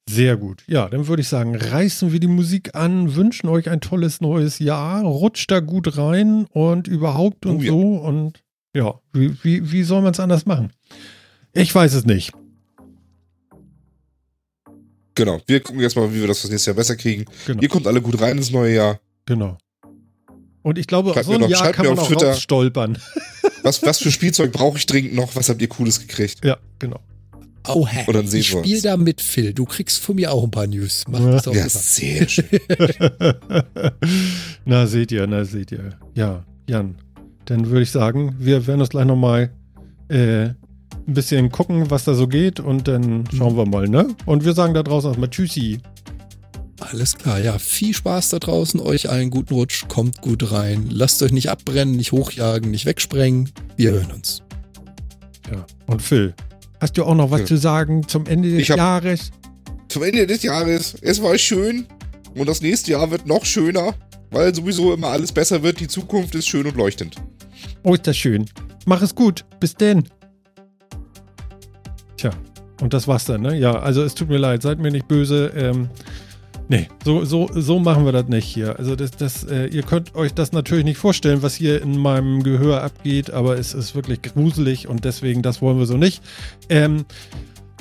[0.10, 0.64] Sehr gut.
[0.68, 4.60] Ja, dann würde ich sagen, reißen wir die Musik an, wünschen euch ein tolles neues
[4.60, 7.72] Jahr, rutscht da gut rein und überhaupt und oh, ja.
[7.72, 7.80] so.
[7.80, 8.44] Und
[8.76, 10.74] ja, wie, wie, wie soll man es anders machen?
[11.54, 12.34] Ich weiß es nicht.
[15.16, 17.26] Genau, wir gucken jetzt mal, wie wir das fürs nächste Jahr besser kriegen.
[17.46, 17.62] Genau.
[17.62, 19.00] Ihr kommt alle gut rein ins neue Jahr.
[19.26, 19.58] Genau.
[20.62, 22.98] Und ich glaube, schreibt so ein noch, Jahr kann man auch Twitter, stolpern.
[23.64, 25.38] Was, was für Spielzeug brauche ich dringend noch?
[25.38, 26.44] Was habt ihr Cooles gekriegt?
[26.44, 27.00] Ja, genau.
[27.66, 28.04] Oh, hä.
[28.06, 29.54] Und dann sehen ich spiel da mit, Phil.
[29.54, 31.06] Du kriegst von mir auch ein paar News.
[31.08, 32.46] Mach das auch ja, sehr schön.
[34.66, 35.98] na, seht ihr, na, seht ihr.
[36.14, 36.96] Ja, Jan.
[37.46, 39.52] Dann würde ich sagen, wir werden uns gleich nochmal
[40.10, 40.56] äh, ein
[41.06, 44.08] bisschen gucken, was da so geht und dann schauen wir mal, ne?
[44.26, 45.80] Und wir sagen da draußen erstmal Tschüssi.
[46.80, 47.60] Alles klar, ja.
[47.60, 50.88] Viel Spaß da draußen, euch allen guten Rutsch, kommt gut rein.
[50.90, 53.52] Lasst euch nicht abbrennen, nicht hochjagen, nicht wegsprengen.
[53.78, 54.42] Wir hören uns.
[55.52, 56.34] Ja, und Phil,
[56.84, 57.46] Hast du auch noch was ja.
[57.46, 59.32] zu sagen zum Ende des hab, Jahres?
[59.88, 60.98] Zum Ende des Jahres.
[61.02, 61.86] Es war schön
[62.36, 63.94] und das nächste Jahr wird noch schöner,
[64.32, 65.80] weil sowieso immer alles besser wird.
[65.80, 67.16] Die Zukunft ist schön und leuchtend.
[67.84, 68.48] Oh, ist das schön.
[68.86, 69.46] Mach es gut.
[69.62, 70.04] Bis denn.
[72.18, 72.32] Tja,
[72.82, 73.58] und das war's dann, ne?
[73.58, 75.54] Ja, also es tut mir leid, seid mir nicht böse.
[75.56, 75.90] Ähm,
[76.70, 78.78] Nee, so, so, so machen wir das nicht hier.
[78.80, 82.44] Also das, das, äh, ihr könnt euch das natürlich nicht vorstellen, was hier in meinem
[82.44, 86.24] Gehör abgeht, aber es ist wirklich gruselig und deswegen, das wollen wir so nicht.
[86.70, 87.06] Ähm,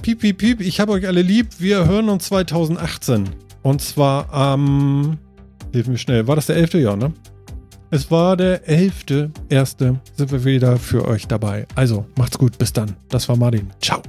[0.03, 1.49] piep, piep, piep, ich habe euch alle lieb.
[1.59, 3.31] Wir hören uns 2018.
[3.63, 5.19] Und zwar am, ähm,
[5.73, 6.75] hilf mir schnell, war das der 11.
[6.75, 7.13] Jahr, ne?
[7.91, 9.97] Es war der 11.1.
[10.17, 11.67] sind wir wieder für euch dabei.
[11.75, 12.97] Also, macht's gut, bis dann.
[13.11, 13.71] Das war Martin.
[13.81, 14.03] Ciao.